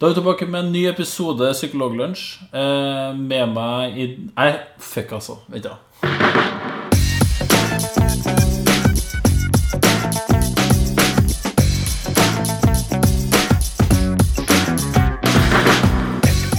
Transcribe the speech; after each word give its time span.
Da 0.00 0.06
er 0.06 0.12
vi 0.12 0.14
tilbake 0.14 0.46
med 0.46 0.60
en 0.60 0.68
ny 0.72 0.84
episode 0.86 1.46
Psykologlunsj. 1.52 2.20
Eh, 2.54 3.16
med 3.18 3.48
meg 3.50 3.96
i 3.98 4.04
Nei, 4.36 4.52
fuck, 4.78 5.10
altså. 5.16 5.40
Vent, 5.50 5.64
da. 5.64 5.74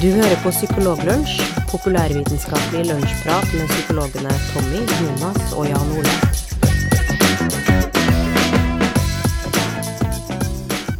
Du 0.01 0.09
hører 0.19 0.35
på 0.43 0.51
Psykologlunsj, 0.51 1.39
populærvitenskapelig 1.71 2.85
lunsjprat 2.91 3.55
med 3.55 3.71
psykologene 3.71 4.35
Tommy, 4.51 4.83
Jonas 4.99 5.55
og 5.55 5.71
Jan 5.71 5.95
Ole. 5.95 6.48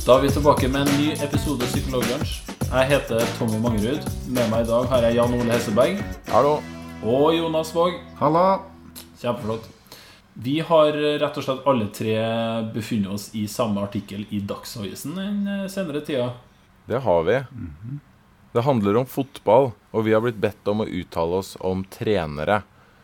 Da 0.09 0.15
er 0.17 0.23
vi 0.23 0.29
tilbake 0.33 0.65
med 0.73 0.87
en 0.87 0.95
ny 0.97 1.11
episode 1.21 1.67
Psykologlunsj. 1.69 2.31
Jeg 2.65 2.85
heter 2.89 3.19
Tommy 3.37 3.59
Mangerud. 3.61 4.07
Med 4.33 4.47
meg 4.49 4.63
i 4.63 4.65
dag 4.65 4.87
har 4.89 5.03
jeg 5.05 5.17
Jan 5.19 5.35
Ole 5.37 5.51
Hesseberg 5.53 5.99
Hallo. 6.31 6.53
og 7.05 7.35
Jonas 7.35 7.69
Våg. 7.75 7.99
Halla! 8.17 8.41
Kjempeflott. 9.21 9.67
Vi 10.33 10.55
har 10.65 10.97
rett 11.21 11.37
og 11.37 11.45
slett 11.45 11.67
alle 11.69 11.91
tre 11.93 12.15
befunnet 12.73 13.19
oss 13.19 13.27
i 13.37 13.43
samme 13.45 13.83
artikkel 13.85 14.23
i 14.33 14.39
Dagsavisen 14.49 15.13
den 15.13 15.69
senere 15.69 16.01
tida. 16.07 16.31
Det 16.89 17.03
har 17.05 17.27
vi. 17.29 17.37
Det 18.57 18.65
handler 18.65 18.97
om 19.03 19.05
fotball, 19.05 19.69
og 19.93 20.07
vi 20.09 20.15
har 20.17 20.25
blitt 20.25 20.41
bedt 20.41 20.73
om 20.73 20.81
å 20.81 20.89
uttale 20.89 21.43
oss 21.43 21.53
om 21.61 21.85
trenere 21.85 22.63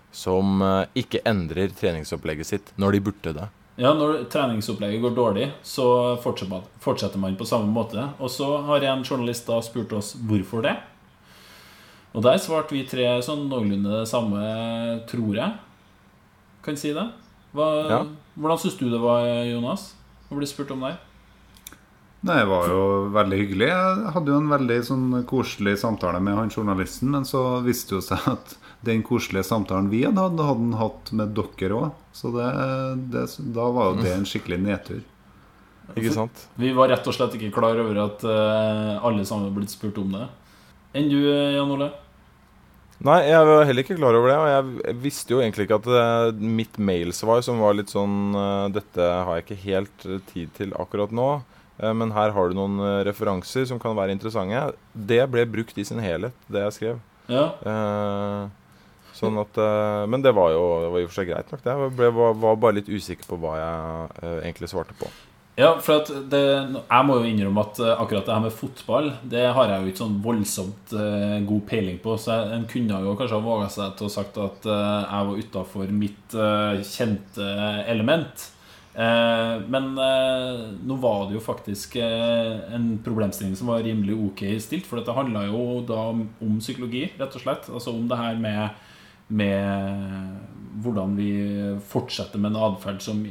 som 0.09 0.57
eh, 0.65 1.03
ikke 1.05 1.21
endrer 1.21 1.69
treningsopplegget 1.69 2.49
sitt 2.49 2.73
når 2.81 2.97
de 2.97 3.05
burde 3.11 3.35
det. 3.43 3.47
Ja, 3.75 3.91
Når 3.93 4.29
treningsopplegget 4.31 5.01
går 5.03 5.15
dårlig, 5.15 5.45
så 5.63 6.15
fortsetter 6.23 7.19
man, 7.19 7.35
på 7.35 7.47
samme 7.47 7.67
måte. 7.67 8.05
Og 8.23 8.31
så 8.31 8.47
har 8.63 8.83
en 8.87 9.03
journalist 9.03 9.47
da 9.47 9.59
spurt 9.61 9.91
oss 9.93 10.13
hvorfor 10.15 10.63
det. 10.63 10.77
Og 12.15 12.23
der 12.23 12.39
svarte 12.39 12.71
vi 12.71 12.85
tre 12.87 13.09
sånn 13.25 13.49
noenlunde 13.51 13.91
det 13.91 14.07
samme, 14.07 14.39
tror 15.11 15.35
jeg. 15.35 15.57
Kan 16.63 16.79
si 16.79 16.93
det. 16.95 17.09
Hva, 17.51 17.67
Ja. 17.89 18.05
Hvordan 18.35 18.59
syns 18.59 18.77
du 18.79 18.89
det 18.89 18.99
var, 18.99 19.27
Jonas, 19.47 19.93
å 20.31 20.35
bli 20.39 20.47
spurt 20.47 20.71
om 20.71 20.81
det? 20.87 20.95
Det 22.25 22.45
var 22.47 22.67
jo 22.67 23.09
veldig 23.13 23.37
hyggelig. 23.37 23.67
Jeg 23.69 24.11
hadde 24.15 24.31
jo 24.31 24.39
en 24.39 24.49
veldig 24.49 24.79
sånn 24.87 25.25
koselig 25.29 25.77
samtale 25.79 26.19
med 26.23 26.35
han 26.35 26.49
journalisten, 26.49 27.11
men 27.11 27.27
så 27.27 27.61
viste 27.63 27.93
det 27.93 27.99
jo 27.99 28.05
seg 28.07 28.27
at 28.31 28.55
den 28.85 29.03
koselige 29.05 29.45
samtalen 29.47 29.89
vi 29.91 30.03
hadde 30.05 30.21
hatt, 30.21 30.39
hadde 30.39 30.61
han 30.61 30.77
hatt 30.79 31.11
med 31.17 31.35
dere 31.37 31.81
òg. 31.81 31.99
Så 32.15 32.31
det, 32.35 32.47
det, 33.13 33.25
da 33.55 33.67
var 33.75 33.91
jo 33.91 34.05
det 34.05 34.15
en 34.15 34.25
skikkelig 34.29 34.61
nedtur. 34.63 35.03
Ikke 35.93 36.13
sant? 36.15 36.47
Vi 36.59 36.71
var 36.75 36.89
rett 36.89 37.05
og 37.05 37.13
slett 37.15 37.35
ikke 37.37 37.53
klar 37.59 37.77
over 37.81 37.99
at 38.07 38.25
eh, 38.25 39.05
alle 39.05 39.25
sammen 39.27 39.51
var 39.51 39.59
blitt 39.59 39.73
spurt 39.73 39.99
om 40.01 40.15
det. 40.15 40.25
Enn 40.97 41.11
du, 41.11 41.19
Jan 41.27 41.71
Ole? 41.75 41.91
Nei, 43.05 43.19
jeg 43.27 43.47
var 43.49 43.65
heller 43.67 43.83
ikke 43.83 43.97
klar 43.99 44.15
over 44.17 44.31
det. 44.31 44.37
Og 44.39 44.49
jeg 44.49 44.95
visste 45.03 45.35
jo 45.35 45.41
egentlig 45.43 45.67
ikke 45.67 45.81
at 45.83 45.89
eh, 46.01 46.45
mitt 46.61 46.79
mailsvar, 46.81 47.43
som 47.45 47.61
var 47.61 47.77
litt 47.77 47.93
sånn 47.93 48.33
eh, 48.33 48.69
Dette 48.79 49.09
har 49.27 49.37
jeg 49.37 49.45
ikke 49.45 49.61
helt 49.65 50.07
tid 50.31 50.55
til 50.57 50.73
akkurat 50.79 51.13
nå, 51.13 51.29
men 51.75 52.13
her 52.15 52.31
har 52.31 52.47
du 52.47 52.55
noen 52.55 52.77
referanser 53.03 53.65
som 53.67 53.81
kan 53.83 53.97
være 53.97 54.13
interessante. 54.15 54.77
Det 54.95 55.19
ble 55.27 55.43
brukt 55.43 55.75
i 55.75 55.83
sin 55.83 55.99
helhet, 55.99 56.31
det 56.47 56.61
jeg 56.63 56.75
skrev. 56.77 57.01
Ja. 57.27 57.45
Eh, 57.61 58.64
sånn 59.15 59.39
at 59.41 59.59
eh, 59.61 60.01
Men 60.11 60.25
det 60.25 60.33
var 60.35 60.51
jo 60.55 60.65
det 60.83 60.91
var 60.91 61.01
i 61.01 61.05
og 61.07 61.13
for 61.13 61.19
seg 61.21 61.31
greit 61.31 61.53
nok, 61.53 61.63
det. 61.63 61.77
Jeg 61.77 61.95
ble, 61.99 62.11
var, 62.17 62.59
bare 62.59 62.79
litt 62.79 62.91
usikker 62.91 63.29
på 63.29 63.39
hva 63.41 63.55
jeg 63.59 64.11
eh, 64.21 64.41
egentlig 64.49 64.71
svarte 64.71 64.97
på. 64.99 65.09
Ja, 65.55 65.69
for 65.79 66.03
det, 66.03 66.41
jeg 66.67 67.07
må 67.07 67.13
jo 67.15 67.29
innrømme 67.29 67.63
at 67.63 67.77
eh, 67.79 67.93
akkurat 67.93 68.25
det 68.27 68.33
her 68.33 68.41
med 68.43 68.51
fotball 68.51 69.05
Det 69.31 69.45
har 69.55 69.69
jeg 69.71 69.77
jo 69.85 69.91
ikke 69.91 70.01
sånn 70.01 70.17
voldsomt 70.25 70.95
god 71.47 71.63
peiling 71.69 72.01
på. 72.03 72.17
Så 72.19 72.33
jeg, 72.33 72.49
en 72.57 72.67
kunne 72.71 72.99
jo 73.05 73.13
kanskje 73.19 73.37
ha 73.37 73.45
våga 73.45 73.69
seg 73.71 73.95
til 73.95 74.09
å 74.09 74.15
sagt 74.17 74.41
at 74.43 74.67
jeg 74.67 75.29
var 75.29 75.39
utafor 75.45 75.95
mitt 75.95 76.35
kjente 76.91 77.47
element. 77.87 78.49
Men 78.95 79.87
nå 79.95 80.97
var 81.03 81.25
det 81.27 81.35
jo 81.35 81.41
faktisk 81.43 81.97
en 81.99 82.85
problemstilling 83.03 83.55
som 83.59 83.71
var 83.71 83.83
rimelig 83.83 84.15
ok 84.27 84.43
stilt. 84.63 84.87
For 84.87 84.99
dette 84.99 85.15
handla 85.15 85.45
jo 85.49 85.81
da 85.87 86.01
om 86.15 86.59
psykologi, 86.63 87.09
rett 87.19 87.35
og 87.35 87.43
slett. 87.43 87.71
Altså 87.71 87.95
om 87.95 88.07
det 88.11 88.19
her 88.19 88.39
med 88.39 88.75
med 89.27 90.35
hvordan 90.83 91.15
vi 91.17 91.29
fortsetter 91.87 92.41
med 92.41 92.51
en 92.51 92.63
atferd 92.67 93.01
som, 93.03 93.21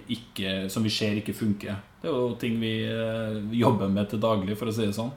som 0.73 0.87
vi 0.87 0.93
ser 0.93 1.21
ikke 1.21 1.37
funker. 1.37 1.77
Det 2.03 2.11
er 2.11 2.17
jo 2.17 2.35
ting 2.41 2.57
vi 2.61 2.73
eh, 2.89 3.37
jobber 3.57 3.89
med 3.93 4.11
til 4.11 4.23
daglig, 4.23 4.57
for 4.61 4.71
å 4.71 4.75
si 4.75 4.87
det 4.87 4.97
sånn. 4.97 5.13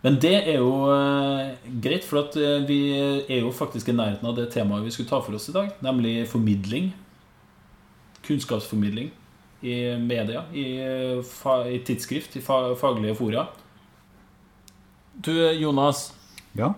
Men 0.00 0.16
det 0.22 0.34
er 0.38 0.60
jo 0.60 0.88
eh, 0.88 1.50
greit, 1.84 2.06
for 2.08 2.22
at 2.22 2.36
eh, 2.40 2.62
vi 2.68 2.80
er 2.96 3.42
jo 3.42 3.52
faktisk 3.52 3.90
i 3.90 3.96
nærheten 3.96 4.28
av 4.28 4.36
det 4.38 4.48
temaet 4.54 4.86
vi 4.86 4.92
skulle 4.94 5.10
ta 5.10 5.20
for 5.24 5.36
oss 5.36 5.50
i 5.52 5.56
dag, 5.56 5.72
nemlig 5.84 6.28
formidling. 6.30 6.92
Kunnskapsformidling 8.24 9.10
i 9.60 9.74
media, 10.00 10.46
i, 10.56 10.80
i 10.80 11.80
tidsskrift, 11.84 12.36
i 12.36 12.44
fa 12.44 12.62
faglige 12.80 13.18
fora. 13.18 13.44
Du, 15.20 15.34
Jonas. 15.60 16.06
Ja. 16.56 16.72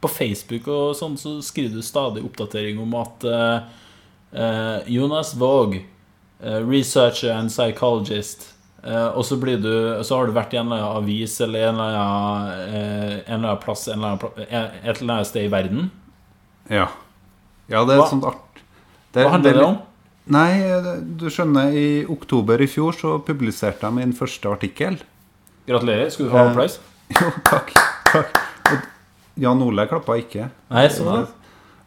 På 0.00 0.08
Facebook 0.08 0.68
og 0.70 0.92
sånn 0.98 1.16
så 1.18 1.38
skriver 1.42 1.80
du 1.80 1.82
stadig 1.82 2.22
oppdatering 2.22 2.78
om 2.78 2.92
at 3.00 3.24
eh, 3.26 3.56
eh, 4.32 4.76
Jonas 4.94 5.32
Våg, 5.34 5.80
uh, 6.44 6.60
researcher 6.62 7.32
and 7.34 7.50
psychologist 7.50 8.44
uh, 8.86 9.08
Og 9.18 9.24
så, 9.26 9.36
blir 9.42 9.58
du, 9.58 9.72
så 10.06 10.20
har 10.20 10.28
du 10.30 10.36
vært 10.36 10.54
i 10.54 10.60
en 10.60 10.68
eller 10.70 10.84
annen 10.84 11.02
avis 11.02 11.34
eller 11.42 11.66
en 11.72 11.80
eller 11.82 11.98
annen, 11.98 12.52
eh, 12.68 13.16
en 13.26 13.40
eller 13.40 13.48
annen 13.48 13.62
plass 13.64 13.88
en 13.88 13.98
eller 13.98 14.14
annen, 14.14 14.46
eh, 14.46 14.78
et 14.84 15.00
eller 15.02 15.14
annet 15.16 15.30
sted 15.32 15.48
i 15.48 15.52
verden. 15.52 15.90
Ja, 16.70 16.86
ja 17.72 17.82
det 17.88 17.96
er 17.96 18.04
et 18.04 18.12
sånt 18.14 18.26
art. 18.28 18.62
Det, 19.12 19.24
Hva 19.24 19.34
handler 19.34 19.56
det 19.58 19.66
om? 19.66 19.78
Nei, 20.28 20.50
du 21.18 21.26
skjønner, 21.32 21.72
i 21.72 22.04
oktober 22.12 22.60
i 22.60 22.68
fjor 22.68 22.92
så 22.92 23.14
publiserte 23.24 23.88
jeg 23.88 23.96
min 23.96 24.12
første 24.14 24.50
artikkel. 24.52 24.98
Gratulerer. 25.66 26.10
Skal 26.12 26.28
du 26.28 26.34
ha 26.36 26.44
Eh, 26.44 26.50
applaus? 26.52 26.78
Jo, 27.18 27.30
takk. 27.48 27.72
takk. 28.12 28.38
Og 28.68 28.86
Jan 29.38 29.62
Ole 29.64 29.86
klappa 29.90 30.12
ikke. 30.20 30.44
Nei, 30.74 30.86
sånn 30.92 31.10
da. 31.10 31.18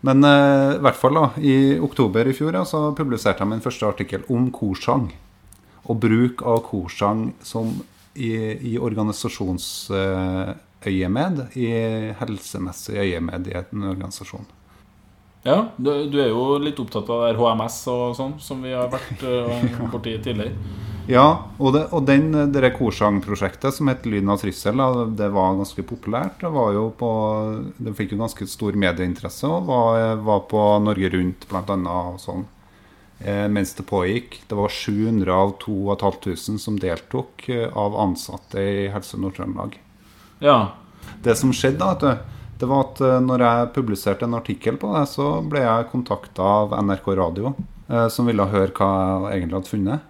Men 0.07 0.17
eh, 0.25 0.78
i 0.78 0.79
hvert 0.81 0.97
fall 0.97 1.16
da, 1.17 1.25
i 1.38 1.79
oktober 1.81 2.28
i 2.28 2.34
fjor 2.34 2.53
ja, 2.57 2.66
så 2.66 2.95
publiserte 2.97 3.39
jeg 3.44 3.50
min 3.51 3.62
første 3.63 3.88
artikkel 3.89 4.22
om 4.34 4.51
korsang. 4.53 5.12
Og 5.90 5.95
bruk 6.01 6.41
av 6.47 6.59
korsang 6.66 7.34
som 7.45 7.67
i, 8.13 8.57
i 8.73 8.79
organisasjonsøyemed, 8.79 11.41
i 11.57 11.67
helsemessig 12.19 12.97
øyemed 13.01 13.47
i 13.51 13.53
en 13.59 13.84
organisasjon. 13.94 14.45
Ja, 15.41 15.72
du, 15.78 16.09
du 16.11 16.19
er 16.22 16.29
jo 16.29 16.57
litt 16.61 16.79
opptatt 16.81 17.09
av 17.09 17.22
det 17.25 17.38
HMS 17.40 17.88
og 17.90 18.16
sånn, 18.17 18.34
som 18.41 18.61
vi 18.61 18.72
har 18.78 18.90
vært 18.94 19.23
uh, 19.25 19.50
borti 19.94 20.11
tidligere. 20.22 20.53
Ja, 21.11 21.25
og, 21.57 21.73
det, 21.75 21.81
og 21.91 22.05
den, 22.07 22.29
det 22.53 22.72
korsangprosjektet 22.77 23.75
som 23.75 23.89
het 23.91 24.05
Lyden 24.07 24.31
av 24.31 24.39
trissel, 24.39 24.79
det 25.17 25.27
var 25.33 25.57
ganske 25.59 25.83
populært. 25.83 26.39
Det, 26.39 26.51
var 26.53 26.72
jo 26.77 26.85
på, 26.95 27.11
det 27.83 27.95
fikk 27.97 28.16
jo 28.16 28.22
ganske 28.22 28.47
stor 28.47 28.77
medieinteresse 28.79 29.49
og 29.49 29.67
var, 29.67 30.22
var 30.23 30.45
på 30.51 30.63
Norge 30.85 31.11
Rundt 31.11 31.47
annet 31.59 32.23
sånn. 32.23 32.45
Eh, 33.19 33.47
mens 33.51 33.73
det 33.77 33.85
pågikk. 33.89 34.39
Det 34.47 34.57
var 34.57 34.69
700 34.69 35.33
av 35.35 35.55
2500 35.61 36.61
som 36.63 36.79
deltok 36.79 37.49
eh, 37.49 37.67
av 37.78 37.97
ansatte 37.99 38.61
i 38.61 38.88
Helse 38.93 39.19
Nord-Trøndelag. 39.19 39.75
Ja. 40.41 40.78
Det 41.22 41.35
som 41.38 41.51
skjedde, 41.53 41.81
da, 41.81 41.91
vet 41.91 42.01
du, 42.01 42.39
det 42.61 42.69
var 42.69 42.88
at 42.88 43.03
eh, 43.05 43.19
når 43.25 43.43
jeg 43.45 43.73
publiserte 43.75 44.25
en 44.25 44.38
artikkel 44.39 44.79
på 44.81 44.93
det, 44.95 45.03
så 45.11 45.33
ble 45.45 45.66
jeg 45.66 45.91
kontakta 45.91 46.47
av 46.63 46.73
NRK 46.81 47.11
Radio, 47.19 47.53
eh, 47.89 48.07
som 48.13 48.29
ville 48.29 48.49
høre 48.49 48.73
hva 48.78 48.89
jeg 49.28 49.41
egentlig 49.41 49.59
hadde 49.59 49.73
funnet. 49.75 50.07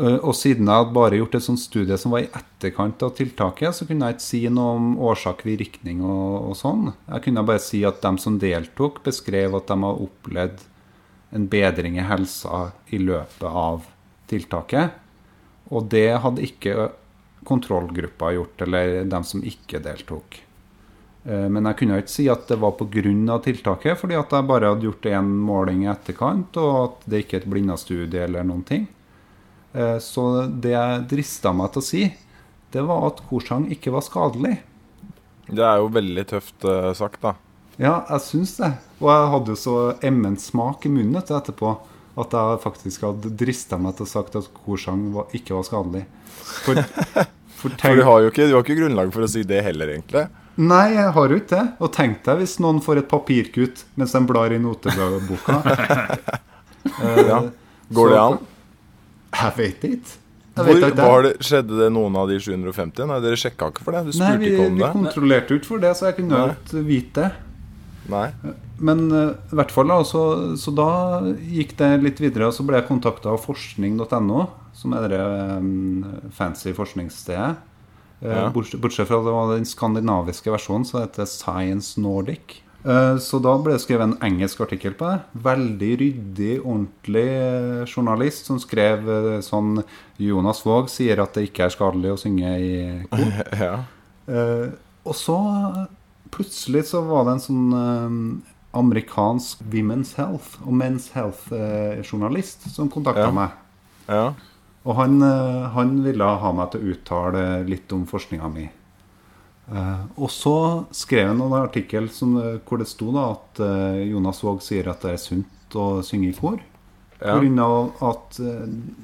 Eh, 0.00 0.16
Og 0.24 0.34
siden 0.38 0.68
jeg 0.68 0.80
hadde 0.82 0.96
bare 0.96 1.18
gjort 1.20 1.34
et 1.36 1.44
sånt 1.44 1.60
studie 1.60 1.98
som 2.00 2.14
var 2.14 2.24
i 2.24 2.30
etterkant 2.32 3.02
av 3.04 3.12
tiltaket, 3.18 3.74
så 3.76 3.86
kunne 3.88 4.08
jeg 4.08 4.16
ikke 4.18 4.26
si 4.26 4.42
noe 4.48 4.76
om 4.78 4.90
årsak, 5.10 5.44
virkning 5.44 6.02
og, 6.06 6.50
og 6.50 6.56
sånn. 6.56 6.92
Jeg 7.10 7.26
kunne 7.26 7.44
bare 7.46 7.62
si 7.62 7.82
at 7.88 8.00
de 8.04 8.12
som 8.22 8.38
deltok, 8.40 9.02
beskrev 9.06 9.56
at 9.58 9.68
de 9.68 9.78
har 9.84 10.04
opplevd 10.06 10.64
en 11.36 11.46
bedring 11.50 11.98
i 12.00 12.06
helsa 12.06 12.70
i 12.90 12.98
løpet 12.98 13.46
av 13.46 13.84
tiltaket. 14.30 14.96
Og 15.70 15.90
det 15.92 16.08
hadde 16.24 16.42
ikke 16.46 16.90
kontrollgruppa 17.46 18.32
gjort, 18.34 18.62
eller 18.66 19.04
dem 19.08 19.24
som 19.24 19.42
ikke 19.46 19.80
deltok. 19.84 20.40
Eh, 21.24 21.48
Men 21.48 21.68
jeg 21.68 21.76
kunne 21.82 22.00
ikke 22.00 22.16
si 22.16 22.28
at 22.28 22.48
det 22.48 22.58
var 22.58 22.72
pga. 22.72 23.38
tiltaket, 23.44 23.98
fordi 23.98 24.14
at 24.16 24.30
jeg 24.30 24.46
bare 24.48 24.72
hadde 24.72 24.88
gjort 24.88 25.06
én 25.12 25.28
måling 25.44 25.84
i 25.84 25.92
etterkant, 25.92 26.56
og 26.56 26.72
at 26.84 27.10
det 27.10 27.24
ikke 27.24 27.36
er 27.36 27.44
et 27.44 27.50
blinda 27.50 27.76
studie 27.76 28.24
eller 28.24 28.44
noen 28.44 28.64
ting. 28.64 28.88
Eh, 29.74 29.98
Så 30.02 30.24
det 30.62 30.74
jeg 30.74 31.04
drista 31.10 31.52
meg 31.54 31.72
til 31.74 31.82
å 31.82 31.86
si, 31.86 32.02
det 32.72 32.82
var 32.86 33.06
at 33.10 33.22
korsang 33.28 33.68
ikke 33.70 33.92
var 33.94 34.04
skadelig. 34.06 34.58
Det 35.50 35.62
er 35.66 35.80
jo 35.82 35.90
veldig 35.94 36.26
tøft 36.30 36.66
eh, 36.68 36.92
sagt, 36.98 37.22
da. 37.22 37.34
Ja, 37.80 38.02
jeg 38.10 38.22
syns 38.26 38.56
det. 38.60 38.74
Og 39.00 39.08
jeg 39.10 39.30
hadde 39.34 39.54
jo 39.54 39.58
så 39.58 39.76
emmen 40.04 40.36
smak 40.38 40.84
i 40.86 40.92
munnen 40.92 41.16
etterpå 41.22 41.78
at 42.20 42.34
jeg 42.36 42.60
faktisk 42.64 43.06
hadde 43.06 43.30
drista 43.38 43.78
meg 43.80 43.96
til 43.96 44.04
å 44.04 44.10
sagt 44.10 44.36
at 44.36 44.50
korsang 44.66 45.08
var, 45.14 45.30
ikke 45.36 45.56
var 45.56 45.64
skadelig. 45.66 46.04
For, 46.66 46.82
For 47.60 47.72
du 47.76 48.02
har 48.04 48.22
jo 48.24 48.30
ikke, 48.30 48.46
du 48.48 48.54
har 48.56 48.64
ikke 48.64 48.78
grunnlag 48.78 49.10
for 49.14 49.24
å 49.26 49.30
si 49.30 49.42
det 49.44 49.62
heller, 49.66 49.90
egentlig. 49.94 50.26
Nei, 50.60 50.86
jeg 50.96 51.12
har 51.16 51.32
jo 51.32 51.38
ikke 51.40 51.56
det. 51.56 51.64
Og 51.80 51.92
tenk 51.94 52.22
deg 52.26 52.40
hvis 52.42 52.58
noen 52.60 52.80
får 52.84 53.02
et 53.02 53.10
papirkutt 53.10 53.84
mens 54.00 54.12
de 54.16 54.22
blar 54.28 54.52
i 54.54 54.60
noteboka. 54.62 55.60
Eh, 56.80 57.18
ja. 57.28 57.42
Går 57.92 58.08
det 58.08 58.16
an? 58.16 58.38
Jeg 59.40 59.56
vet 59.56 59.84
ikke. 59.90 60.16
Jeg 60.56 60.66
Hvor, 60.66 60.80
ikke. 60.90 60.96
var 61.06 61.22
det, 61.24 61.30
skjedde 61.46 61.76
det 61.78 61.86
noen 61.94 62.16
av 62.20 62.26
de 62.28 62.36
750? 62.42 63.06
Nei, 63.08 63.20
dere 63.24 63.38
sjekka 63.38 63.68
ikke 63.70 63.84
for 63.86 63.96
det? 63.96 64.02
Du 64.10 64.18
Nei, 64.20 64.32
vi, 64.42 64.50
ikke 64.50 64.66
om 64.66 64.74
vi 64.76 64.82
det? 64.82 64.90
kontrollerte 64.96 65.54
ut 65.54 65.60
ikke 65.62 65.70
for 65.70 65.84
det, 65.84 65.92
så 65.96 66.08
jeg 66.10 66.16
kunne 66.18 66.40
ikke 66.56 66.82
vite 66.88 67.22
det. 67.22 67.30
Nei. 68.10 68.26
Men 68.82 69.04
eh, 69.14 69.30
i 69.52 69.56
hvert 69.60 69.70
fall 69.70 69.92
da, 69.92 70.00
så, 70.08 70.22
så 70.58 70.72
da 70.74 70.88
gikk 71.38 71.76
det 71.78 71.90
litt 72.02 72.20
videre, 72.20 72.48
og 72.50 72.56
så 72.56 72.64
ble 72.66 72.80
jeg 72.80 72.88
kontakta 72.88 73.30
av 73.32 73.38
forskning.no, 73.44 74.40
som 74.74 74.96
er 74.98 75.06
det 75.12 75.20
um, 75.60 76.04
fancy 76.36 76.72
forskningsstedet. 76.76 77.52
Eh, 78.20 78.34
Ja. 78.34 78.48
bortsett, 78.52 78.80
bortsett 78.82 79.08
fra 79.08 79.16
at 79.22 79.24
det 79.28 79.32
var 79.32 79.54
den 79.54 79.64
skandinaviske 79.68 80.50
versjonen, 80.52 80.84
så 80.84 81.00
heter 81.04 81.22
det 81.24 81.30
Science 81.32 81.96
Nordic. 82.02 82.58
Eh, 82.84 83.16
Så 83.20 83.38
da 83.44 83.52
ble 83.60 83.74
det 83.76 83.82
skrevet 83.82 84.06
en 84.08 84.18
engelsk 84.24 84.60
artikkel 84.64 84.94
på 84.96 85.08
det. 85.10 85.20
Veldig 85.44 85.90
ryddig, 86.00 86.52
ordentlig 86.64 87.26
eh, 87.28 87.84
journalist 87.90 88.46
som 88.48 88.60
skrev 88.62 89.08
eh, 89.08 89.40
sånn 89.44 89.82
Jonas 90.20 90.62
Våg 90.64 90.88
sier 90.92 91.20
at 91.20 91.34
det 91.36 91.48
ikke 91.50 91.66
er 91.66 91.74
skadelig 91.74 92.14
å 92.14 92.20
synge 92.20 92.54
i 92.58 92.72
kor. 93.10 93.34
Ja. 93.66 93.74
Og 95.04 95.14
så 95.16 95.34
plutselig 96.30 96.84
så 96.92 97.00
var 97.02 97.24
det 97.26 97.32
en 97.34 97.42
sånn 97.42 98.42
amerikansk 98.78 99.64
Women's 99.72 100.12
Health 100.14 100.60
og 100.62 100.76
Men's 100.78 101.08
Health-journalist 101.16 102.68
som 102.70 102.88
kontakta 102.92 103.24
Ja. 103.26 103.30
meg. 103.34 103.56
ja. 104.06 104.28
Og 104.86 104.94
han, 104.96 105.18
han 105.20 105.90
ville 106.04 106.24
ha 106.24 106.52
meg 106.56 106.70
til 106.72 106.80
å 106.80 106.92
uttale 106.94 107.42
litt 107.68 107.90
om 107.92 108.06
forskninga 108.08 108.48
mi. 108.54 108.68
Eh, 109.70 110.04
og 110.18 110.30
så 110.34 110.56
skrev 110.90 111.28
han 111.30 111.40
en 111.44 111.54
artikkel 111.60 112.08
som, 112.10 112.34
eh, 112.40 112.58
hvor 112.66 112.80
det 112.80 112.88
sto 112.90 113.12
da 113.14 113.28
at 113.36 113.60
eh, 113.62 114.02
Jonas 114.10 114.42
Våg 114.42 114.62
sier 114.66 114.90
at 114.90 115.04
det 115.06 115.14
er 115.14 115.22
sunt 115.22 115.76
å 115.78 116.02
synge 116.06 116.32
i 116.32 116.36
kor. 116.36 116.58
Ja. 117.20 117.36
Av 117.36 118.06
at 118.08 118.38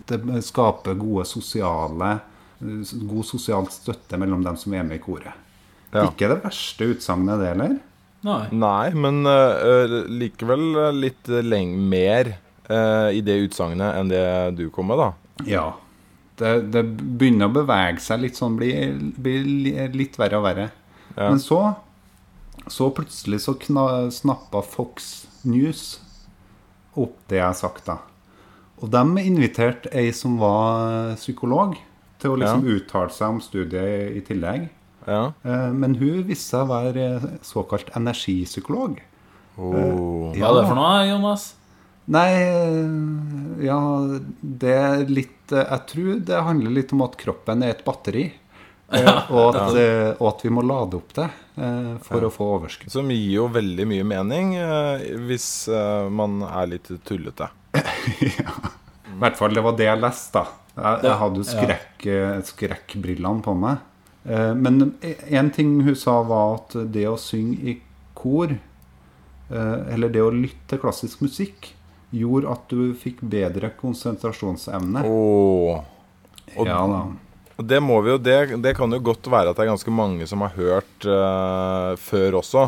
det 0.09 0.39
skaper 0.47 0.97
gode 0.97 1.27
sosiale 1.29 2.15
god 2.59 3.27
sosial 3.29 3.67
støtte 3.69 4.17
mellom 4.17 4.41
dem 4.45 4.57
som 4.57 4.73
er 4.73 4.87
med 4.89 4.97
i 4.97 5.05
koret. 5.05 5.35
Ja. 5.93 6.07
Ikke 6.07 6.31
det 6.33 6.39
verste 6.41 6.89
utsagnet, 6.95 7.41
det 7.43 7.51
heller. 7.53 7.75
Nei. 8.25 8.41
Nei, 8.57 8.87
men 8.97 9.21
uh, 9.29 10.09
likevel 10.09 10.97
litt 10.97 11.29
lenge 11.29 11.77
mer 11.77 12.33
uh, 12.71 13.13
i 13.13 13.21
det 13.21 13.37
utsagnet 13.45 14.01
enn 14.01 14.09
det 14.09 14.25
du 14.57 14.65
kom 14.73 14.89
med, 14.89 15.03
da. 15.05 15.45
Ja. 15.45 15.67
Det, 16.37 16.53
det 16.73 16.83
begynner 16.93 17.49
å 17.49 17.55
bevege 17.55 18.03
seg 18.05 18.21
litt 18.25 18.37
sånn, 18.39 18.59
blir, 18.59 18.97
blir 19.17 19.47
litt 19.97 20.19
verre 20.21 20.41
og 20.41 20.45
verre. 20.45 20.71
Ja. 21.17 21.31
Men 21.31 21.41
så 21.41 21.61
Så 22.69 22.89
plutselig 22.91 23.45
så 23.45 23.55
kna, 23.55 24.11
snappa 24.11 24.61
Fox 24.63 25.27
News 25.47 26.01
opp 26.99 27.15
det 27.31 27.39
jeg 27.39 27.47
har 27.47 27.55
sagt, 27.55 27.87
da. 27.87 28.01
Og 28.83 28.91
de 28.91 29.23
inviterte 29.23 29.93
ei 29.95 30.11
som 30.13 30.39
var 30.41 31.15
psykolog, 31.21 31.77
til 32.21 32.33
å 32.33 32.39
liksom 32.41 32.65
uttale 32.73 33.13
seg 33.13 33.35
om 33.37 33.41
studiet 33.45 34.17
i, 34.17 34.23
tillegg. 34.25 34.69
Ja. 35.07 35.33
Eh, 35.45 35.69
Men 35.77 35.95
hun 36.01 36.25
viste 36.27 36.57
seg 36.57 36.65
å 36.65 36.71
være 36.73 37.05
eh, 37.19 37.29
såkalt 37.47 37.93
energipsykolog. 37.97 38.99
Oh. 39.57 40.33
Hva 40.35 40.49
er 40.51 40.59
det 40.59 40.65
for 40.67 40.77
noe, 40.81 41.07
Jonas? 41.07 41.47
Nei, 42.07 42.33
eh, 42.39 43.65
ja 43.67 43.79
Det 44.41 44.75
er 44.79 45.01
litt 45.11 45.51
eh, 45.51 45.65
Jeg 45.65 45.87
tror 45.91 46.21
det 46.29 46.43
handler 46.49 46.75
litt 46.77 46.93
om 46.95 47.03
at 47.07 47.17
kroppen 47.19 47.65
er 47.67 47.75
et 47.75 47.85
batteri. 47.87 48.29
Ja, 48.95 49.25
Og 49.35 49.57
at, 49.57 49.75
ja. 49.75 50.13
og 50.15 50.29
at 50.31 50.45
vi 50.47 50.53
må 50.55 50.63
lade 50.63 50.95
opp 51.01 51.11
det 51.17 51.27
for 51.57 52.05
for 52.07 52.27
å 52.29 52.31
få 52.31 52.47
overskudd. 52.59 52.93
Som 52.93 53.09
gir 53.11 53.33
jo 53.33 53.47
veldig 53.51 53.87
mye 53.91 54.05
mening 54.07 54.53
eh, 54.61 55.07
hvis 55.27 55.47
eh, 55.73 56.07
man 56.13 56.43
er 56.47 56.69
litt 56.75 56.91
tullete. 57.09 57.49
ja. 58.39 58.53
I 59.11 59.19
hvert 59.25 59.39
fall 59.41 59.57
det 59.57 59.65
var 59.65 59.75
det 59.79 59.89
jeg 59.89 60.03
leste. 60.05 60.45
da 60.77 60.93
Jeg, 60.93 61.07
jeg 61.09 61.19
hadde 61.23 61.41
jo 61.43 61.47
skrekk, 61.49 62.07
eh, 62.13 62.37
skrekkbrillene 62.53 63.43
på 63.43 63.57
meg. 63.59 63.83
Eh, 64.29 64.53
Men 64.55 64.93
én 65.01 65.51
ting 65.57 65.81
hun 65.87 65.97
sa, 65.99 66.21
var 66.29 66.59
at 66.61 66.77
det 66.93 67.07
å 67.09 67.17
synge 67.19 67.57
i 67.73 67.79
kor, 68.15 68.53
eh, 68.53 69.79
eller 69.97 70.13
det 70.13 70.23
å 70.23 70.31
lytte 70.35 70.75
til 70.75 70.83
klassisk 70.85 71.25
musikk, 71.25 71.73
gjorde 72.21 72.51
at 72.53 72.65
du 72.73 72.95
fikk 72.99 73.21
bedre 73.23 73.71
konsentrasjonsevne. 73.81 75.05
Åh. 75.05 75.85
og- 76.57 76.67
Ja 76.67 76.81
da. 76.87 77.05
Og 77.57 77.65
det 77.67 77.79
må 77.81 78.03
vi 78.05 78.11
jo, 78.11 78.19
det, 78.21 78.63
det 78.63 78.75
kan 78.77 78.93
jo 78.93 78.99
godt 79.01 79.25
være 79.33 79.49
at 79.51 79.57
det 79.57 79.65
er 79.65 79.71
ganske 79.73 79.91
mange 79.91 80.27
som 80.29 80.43
har 80.45 80.53
hørt 80.59 81.07
uh, 81.09 81.97
før 81.97 82.37
også. 82.43 82.67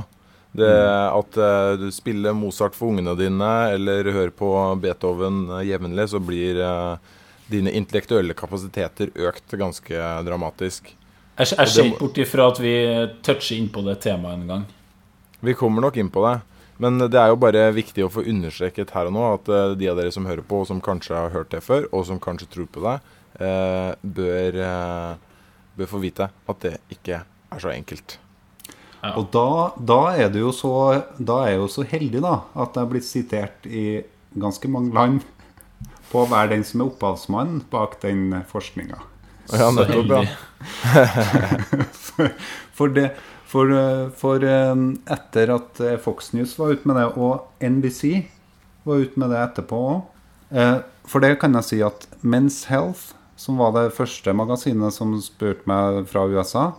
Det 0.59 0.65
At 0.67 1.37
eh, 1.37 1.75
du 1.77 1.91
spiller 1.93 2.33
Mozart 2.33 2.75
for 2.75 2.89
ungene 2.89 3.13
dine, 3.19 3.51
eller 3.75 4.09
hører 4.11 4.31
på 4.33 4.49
Beethoven 4.81 5.43
eh, 5.59 5.67
jevnlig, 5.69 6.07
så 6.09 6.19
blir 6.25 6.57
dine 7.53 7.71
intellektuelle 7.77 8.33
kapasiteter 8.35 9.13
økt 9.29 9.53
ganske 9.61 10.01
dramatisk. 10.25 10.89
Jeg, 11.39 11.53
jeg 11.53 11.69
ser 11.69 11.85
ikke 11.91 12.01
bort 12.01 12.19
ifra 12.25 12.49
at 12.51 12.59
vi 12.65 12.73
toucher 13.23 13.61
innpå 13.61 13.85
det 13.87 13.99
temaet 14.03 14.41
en 14.41 14.49
gang. 14.49 14.65
Vi 15.45 15.55
kommer 15.55 15.85
nok 15.85 16.01
inn 16.01 16.09
på 16.11 16.25
det. 16.25 16.39
Men 16.83 17.01
det 17.03 17.19
er 17.19 17.33
jo 17.33 17.41
bare 17.43 17.65
viktig 17.75 18.05
å 18.07 18.13
få 18.13 18.23
understreket 18.31 18.93
her 18.95 19.11
og 19.11 19.17
nå 19.17 19.25
at 19.33 19.51
eh, 19.51 19.75
de 19.81 19.89
av 19.91 19.99
dere 19.99 20.13
som 20.15 20.29
hører 20.29 20.47
på, 20.47 20.63
og 20.63 20.69
som 20.71 20.83
kanskje 20.83 21.17
har 21.17 21.35
hørt 21.35 21.51
det 21.55 21.65
før, 21.67 21.89
og 21.91 22.07
som 22.07 22.21
kanskje 22.23 22.51
tror 22.55 22.69
på 22.71 22.85
det, 22.85 22.95
eh, 23.43 23.91
bør, 24.19 24.61
eh, 24.69 25.51
bør 25.79 25.91
få 25.91 26.03
vite 26.03 26.31
at 26.31 26.63
det 26.65 26.77
ikke 26.95 27.25
er 27.25 27.65
så 27.65 27.73
enkelt. 27.75 28.19
Og 29.15 29.29
da, 29.35 29.49
da 29.79 29.99
er 30.19 30.31
du 30.35 30.41
jo 30.41 30.49
så 30.51 30.73
Da 31.23 31.37
er 31.45 31.53
jeg 31.53 31.61
jo 31.61 31.67
så 31.71 31.85
heldig, 31.87 32.23
da, 32.25 32.33
at 32.59 32.75
jeg 32.75 32.83
er 32.83 32.91
blitt 32.91 33.07
sitert 33.07 33.69
i 33.71 33.85
ganske 34.39 34.71
mange 34.71 34.91
land 34.95 35.21
på 36.11 36.25
å 36.25 36.31
være 36.31 36.57
den 36.57 36.65
som 36.67 36.83
er 36.83 36.91
opphavsmannen 36.91 37.63
bak 37.71 37.99
den 38.03 38.43
forskninga. 38.51 38.99
Ja, 39.55 39.71
nettopp, 39.73 40.11
ja. 40.13 40.23
For, 42.77 42.91
det, 42.93 43.13
for, 43.49 43.71
eh, 43.73 44.09
for 44.17 44.45
eh, 44.45 44.75
etter 45.15 45.53
at 45.55 45.81
eh, 45.81 45.97
Fox 46.03 46.33
News 46.37 46.57
var 46.59 46.75
ute 46.77 46.89
med 46.89 46.99
det, 47.01 47.07
og 47.17 47.49
NBC 47.65 48.27
var 48.85 49.05
ute 49.05 49.21
med 49.21 49.33
det 49.33 49.41
etterpå 49.45 49.81
òg 49.89 50.15
For 51.09 51.25
det 51.25 51.39
kan 51.41 51.57
jeg 51.57 51.65
si 51.67 51.79
at 51.85 52.07
Men's 52.25 52.63
Health, 52.69 53.15
som 53.37 53.57
var 53.61 53.73
det 53.77 53.95
første 53.97 54.33
magasinet 54.37 54.93
som 54.93 55.15
spurte 55.25 55.69
meg 55.69 56.03
fra 56.11 56.27
USA, 56.29 56.71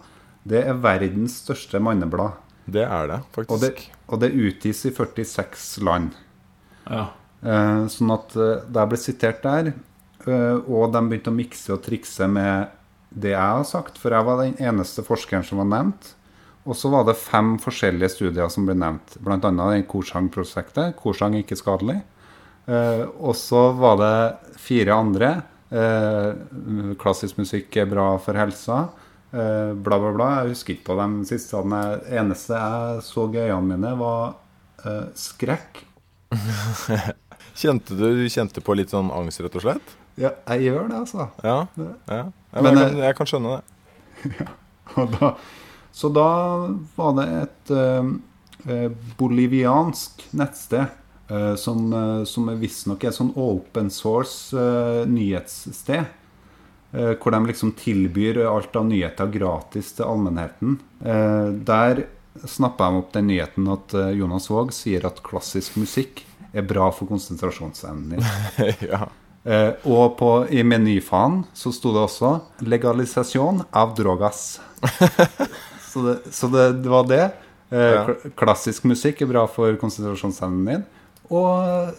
det 0.45 0.63
er 0.65 0.77
verdens 0.81 1.39
største 1.43 1.81
manneblad. 1.81 2.37
Det 2.69 2.83
er 2.85 3.07
det, 3.09 3.19
Og 3.49 3.59
det, 3.61 3.71
faktisk. 3.73 3.87
og 4.07 4.19
det 4.21 4.29
utgis 4.33 4.83
i 4.85 4.91
46 4.93 5.81
land. 5.85 6.13
Ja. 6.85 7.07
Eh, 7.41 7.85
sånn 7.89 8.13
at 8.13 8.33
det 8.35 8.49
da 8.69 8.83
jeg 8.83 8.91
ble 8.91 8.99
sitert 9.01 9.41
der, 9.45 9.71
eh, 10.27 10.57
og 10.67 10.91
de 10.93 11.01
begynte 11.07 11.31
å 11.33 11.37
mikse 11.37 11.73
og 11.73 11.83
trikse 11.85 12.27
med 12.29 12.69
det 13.09 13.33
jeg 13.33 13.41
har 13.41 13.65
sagt, 13.65 13.97
for 13.97 14.13
jeg 14.13 14.25
var 14.27 14.43
den 14.43 14.57
eneste 14.61 15.05
forskeren 15.05 15.45
som 15.45 15.61
var 15.63 15.69
nevnt. 15.73 16.13
Og 16.69 16.77
så 16.77 16.91
var 16.93 17.07
det 17.07 17.17
fem 17.17 17.55
forskjellige 17.61 18.11
studier 18.13 18.49
som 18.53 18.67
ble 18.67 18.75
nevnt, 18.77 19.17
bl.a. 19.25 19.39
den 19.41 19.85
Korsang-prosjektet. 19.89 20.93
Korsang 20.99 21.33
er 21.33 21.41
ikke 21.41 21.57
skadelig. 21.57 21.97
Eh, 22.69 23.05
og 23.17 23.33
så 23.37 23.71
var 23.77 23.97
det 23.97 24.57
fire 24.61 24.97
andre. 25.01 25.31
Eh, 25.73 26.93
klassisk 27.01 27.39
musikk 27.41 27.73
er 27.81 27.89
bra 27.89 28.11
for 28.21 28.37
helsa. 28.37 28.83
Eh, 29.31 29.73
bla, 29.73 29.97
bla, 29.97 30.11
bla. 30.13 30.29
Jeg 30.43 30.53
husker 30.53 30.75
ikke 30.75 30.91
på 30.91 30.97
de 30.99 31.25
siste. 31.29 31.63
Det 31.73 32.19
eneste 32.21 32.61
jeg 32.61 33.01
så 33.05 33.25
i 33.33 33.41
øynene 33.47 33.73
mine, 33.73 33.95
var 33.97 34.35
eh, 34.85 35.07
skrekk. 35.17 35.81
Kjente 37.59 37.97
du, 37.97 38.05
du 38.21 38.27
kjente 38.31 38.61
på 38.63 38.75
litt 38.77 38.93
sånn 38.93 39.09
angst, 39.11 39.41
rett 39.43 39.57
og 39.57 39.65
slett? 39.65 39.95
Ja, 40.19 40.33
jeg 40.53 40.69
gjør 40.69 40.85
det, 40.91 41.01
altså. 41.01 41.25
Ja. 41.43 41.57
ja. 42.07 42.21
Jeg, 42.53 42.63
Men, 42.63 42.77
jeg, 42.77 42.83
eh, 42.83 42.93
kan, 42.93 43.01
jeg 43.07 43.17
kan 43.17 43.31
skjønne 43.31 43.55
det. 43.57 43.63
ja, 44.39 44.47
Og 44.99 45.17
da, 45.17 45.31
så 45.91 46.09
da 46.13 46.29
var 46.95 47.15
det 47.17 47.27
et 47.41 47.71
eh, 47.75 48.11
eh, 48.69 48.91
boliviansk 49.17 50.27
nettsted 50.31 50.85
eh, 51.29 51.55
som, 51.55 51.93
uh, 51.93 52.23
som 52.23 52.49
visstnok 52.59 53.03
er 53.03 53.15
sånn 53.15 53.33
open 53.35 53.89
source 53.93 54.53
eh, 54.57 55.03
nyhetssted. 55.09 56.05
eh, 56.91 57.11
hvor 57.21 57.31
de 57.31 57.45
liksom 57.47 57.71
tilbyr 57.77 58.45
alt 58.49 58.75
av 58.75 58.85
nyheter 58.89 59.27
gratis 59.33 59.91
til 59.93 60.05
allmennheten. 60.09 60.79
Eh, 61.05 61.49
der 61.67 62.05
snappa 62.45 62.89
de 62.89 62.97
opp 63.01 63.13
den 63.13 63.27
nyheten 63.27 63.67
at 63.69 63.93
eh, 63.93 64.11
Jonas 64.17 64.49
Våg 64.49 64.73
sier 64.73 65.05
at 65.05 65.21
klassisk 65.25 65.77
musikk 65.77 66.23
er 66.53 66.65
bra 66.65 66.89
for 66.91 67.05
konsentrasjonsevnen 67.09 68.15
din. 68.15 68.25
ja. 68.91 69.09
Eh, 69.43 69.71
og 69.87 70.17
på, 70.19 70.31
i 70.51 70.63
menyfanen 70.67 71.45
så 71.55 71.71
sto 71.71 71.93
det 71.95 72.01
også 72.07 72.31
'legalisasjon 72.65 73.63
av 73.71 73.95
drogas'. 73.97 74.59
så 75.99 76.05
det, 76.07 76.15
så 76.33 76.49
det, 76.55 76.65
det 76.85 76.89
var 76.95 77.05
det. 77.11 77.21
Eh, 77.69 77.91
Ja. 77.93 78.05
Klassisk 78.39 78.87
musikk 78.89 79.19
er 79.21 79.29
bra 79.29 79.43
for 79.51 79.75
konsentrasjonsevnen 79.77 80.65
din. 80.71 80.85
Og 81.29 81.93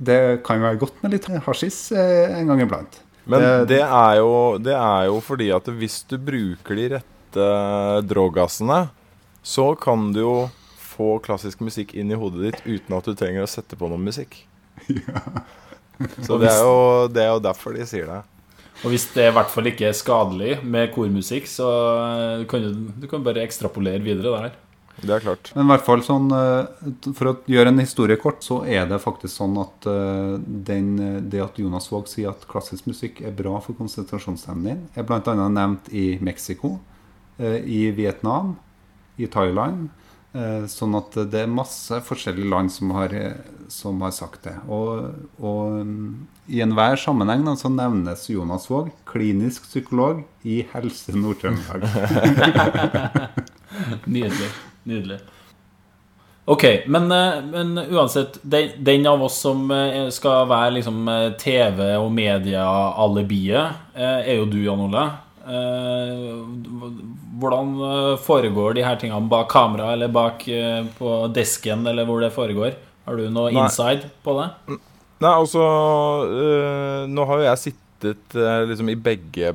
det 0.00 0.42
kan 0.46 0.56
jo 0.56 0.64
være 0.70 0.78
godt 0.80 1.02
med 1.02 1.12
litt 1.18 1.26
hasjis 1.44 1.80
eh, 1.92 2.38
en 2.38 2.46
gang 2.48 2.62
iblant. 2.64 3.02
Men 3.26 3.42
Det- 3.44 3.66
det, 3.74 3.80
er 3.84 4.14
jo, 4.22 4.30
det 4.58 4.72
er 4.72 5.10
jo 5.10 5.18
fordi 5.20 5.50
at 5.52 5.68
hvis 5.68 5.98
du 6.08 6.16
bruker 6.16 6.74
de 6.78 6.86
rette 6.94 7.48
droggassene, 8.08 8.88
så 9.44 9.74
kan 9.78 10.08
du 10.14 10.20
jo 10.22 10.34
få 10.80 11.18
klassisk 11.24 11.60
musikk 11.64 11.92
inn 11.94 12.10
i 12.10 12.16
hodet 12.18 12.40
ditt 12.48 12.64
uten 12.80 12.96
at 12.96 13.04
du 13.04 13.14
trenger 13.14 13.44
å 13.44 13.48
sette 13.48 13.76
på 13.76 13.88
noe 13.92 14.00
musikk. 14.00 14.40
Så 16.24 16.38
det 16.40 16.48
er, 16.48 16.60
jo, 16.64 17.08
det 17.12 17.22
er 17.26 17.28
jo 17.34 17.40
derfor 17.44 17.74
de 17.76 17.84
sier 17.88 18.06
det. 18.08 18.20
Og 18.80 18.94
hvis 18.94 19.06
det 19.12 19.28
i 19.28 19.34
hvert 19.36 19.52
fall 19.52 19.68
ikke 19.68 19.90
er 19.90 19.96
skadelig 19.96 20.56
med 20.64 20.90
kormusikk, 20.94 21.48
så 21.50 21.68
eh, 22.00 22.44
kan 22.48 22.64
du, 22.64 22.90
du 22.96 23.06
kan 23.10 23.24
bare 23.24 23.42
ekstrapolere 23.44 24.00
videre 24.04 24.32
der. 24.32 24.58
Det 25.00 25.12
er 25.14 25.24
klart. 25.24 25.50
Men 25.56 25.64
i 25.64 25.70
hvert 25.70 25.84
fall 25.86 26.02
sånn 26.04 26.26
eh, 26.36 26.88
For 27.16 27.30
å 27.30 27.34
gjøre 27.48 27.70
en 27.72 27.80
historie 27.80 28.18
kort, 28.20 28.42
så 28.44 28.58
er 28.68 28.88
det 28.88 29.00
faktisk 29.00 29.32
sånn 29.32 29.56
at 29.60 29.88
eh, 29.88 30.34
den, 30.70 30.94
det 31.32 31.44
at 31.44 31.60
Jonas 31.60 31.90
Våg 31.92 32.08
sier 32.08 32.32
at 32.32 32.48
klassisk 32.48 32.88
musikk 32.88 33.20
er 33.24 33.36
bra 33.36 33.58
for 33.64 33.76
konsentrasjonsevnen 33.78 34.66
din, 34.70 34.82
er 34.96 35.08
bl.a. 35.08 35.20
nevnt 35.48 35.92
i 35.92 36.14
Mexico, 36.24 36.78
i 37.40 37.86
Vietnam, 37.96 38.50
i 39.16 39.24
Thailand. 39.32 39.86
Eh, 40.34 40.66
Sånn 40.70 40.96
at 40.98 41.16
det 41.32 41.44
er 41.44 41.50
masse 41.50 42.00
forskjellige 42.06 42.50
land 42.50 42.72
som 42.72 42.92
har, 42.96 43.14
som 43.72 44.00
har 44.04 44.14
sagt 44.16 44.44
det. 44.46 44.56
Og, 44.70 45.10
og 45.38 45.80
mm, 45.86 46.04
i 46.50 46.62
enhver 46.64 46.98
sammenheng 47.00 47.46
så 47.58 47.70
nevnes 47.72 48.28
Jonas 48.30 48.68
Våg, 48.70 48.92
klinisk 49.08 49.68
psykolog 49.68 50.24
i 50.42 50.62
Helse 50.72 51.16
Nord-Trøndelag. 51.16 51.84
Nydelig. 54.14 54.50
Nydelig. 54.88 55.20
Ok, 56.50 56.64
men, 56.90 57.10
eh, 57.14 57.40
men 57.52 57.78
uansett, 57.78 58.40
den, 58.42 59.06
av 59.06 59.22
oss 59.22 59.38
som 59.44 59.68
eh, 59.70 60.08
skal 60.14 60.48
være 60.50 60.76
liksom 60.80 61.04
TV- 61.38 61.96
og 62.00 62.10
media-alibiet, 62.16 63.82
er 63.94 64.32
jo 64.40 64.48
du, 64.50 64.62
Jan 64.64 64.86
Ole. 64.88 65.04
Eh, 65.50 66.30
Hvordan 67.40 67.74
eh, 67.82 68.14
foregår 68.22 68.76
de 68.76 68.84
her 68.86 68.98
tingene 69.00 69.30
bak 69.30 69.50
kamera, 69.50 69.92
eller 69.96 70.12
bak 70.12 70.46
eh, 70.48 70.84
på 70.98 71.14
desken, 71.34 71.86
eller 71.90 72.06
hvor 72.08 72.22
det 72.22 72.32
foregår? 72.34 72.76
Har 73.06 73.18
du 73.18 73.26
noe 73.32 73.50
Nei. 73.50 73.64
inside 73.64 74.10
på 74.24 74.36
det? 74.38 74.48
Nei, 75.20 75.30
altså 75.34 75.62
Nå 77.10 77.24
har 77.28 77.40
jo 77.40 77.46
jeg 77.48 77.60
sittet 77.64 78.36
liksom 78.68 78.88
i 78.88 78.96
begge 78.96 79.50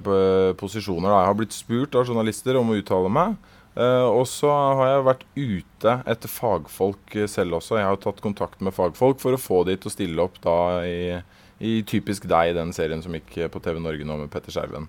posisjoner. 0.59 1.07
Da. 1.09 1.21
Jeg 1.21 1.29
har 1.31 1.37
blitt 1.39 1.55
spurt 1.55 1.95
av 1.97 2.09
journalister 2.09 2.59
om 2.59 2.69
å 2.69 2.75
uttale 2.77 3.09
meg. 3.09 3.37
Uh, 3.75 4.07
og 4.07 4.23
så 4.31 4.47
har 4.79 4.87
jeg 4.87 5.07
vært 5.07 5.23
ute 5.35 5.95
etter 6.07 6.31
fagfolk 6.31 7.15
selv 7.31 7.57
også. 7.57 7.79
Jeg 7.79 7.89
har 7.89 7.97
tatt 8.03 8.21
kontakt 8.23 8.61
med 8.63 8.75
fagfolk 8.75 9.19
for 9.23 9.35
å 9.35 9.41
få 9.41 9.63
de 9.67 9.75
til 9.75 9.91
å 9.91 9.95
stille 9.95 10.27
opp 10.27 10.37
da 10.45 10.59
i, 10.87 11.17
i 11.59 11.73
Typisk 11.87 12.29
deg, 12.29 12.53
den 12.55 12.71
serien 12.75 13.03
som 13.03 13.17
gikk 13.17 13.33
på 13.51 13.63
TV 13.65 13.81
Norge 13.83 14.07
nå 14.07 14.19
med 14.21 14.31
Petter 14.31 14.53
Skjerven. 14.53 14.87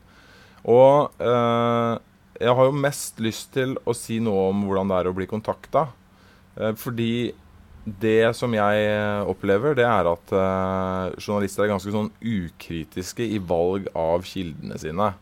Og 0.67 1.23
øh, 1.23 1.95
jeg 2.41 2.55
har 2.59 2.69
jo 2.69 2.83
mest 2.85 3.21
lyst 3.23 3.53
til 3.55 3.77
å 3.87 3.95
si 3.97 4.19
noe 4.21 4.51
om 4.51 4.67
hvordan 4.67 4.91
det 4.91 5.01
er 5.01 5.11
å 5.11 5.17
bli 5.17 5.29
kontakta. 5.31 5.89
fordi 6.77 7.35
det 7.87 8.35
som 8.35 8.51
jeg 8.55 8.87
eh, 8.91 9.29
opplever, 9.31 9.77
det 9.79 9.87
er 9.87 10.09
at 10.11 10.33
eh, 10.35 11.15
journalister 11.23 11.65
er 11.65 11.71
ganske 11.71 11.93
sånn 11.95 12.11
ukritiske 12.19 13.23
i 13.23 13.39
valg 13.39 13.87
av 13.95 14.27
kildene 14.27 14.79
sine. 14.83 15.13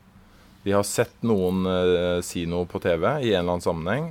De 0.64 0.72
har 0.72 0.86
sett 0.88 1.14
noen 1.28 1.68
eh, 1.68 2.20
si 2.24 2.46
noe 2.48 2.64
på 2.64 2.80
TV 2.80 3.04
i 3.04 3.34
en 3.34 3.42
eller 3.42 3.58
annen 3.58 3.64
sammenheng 3.64 4.06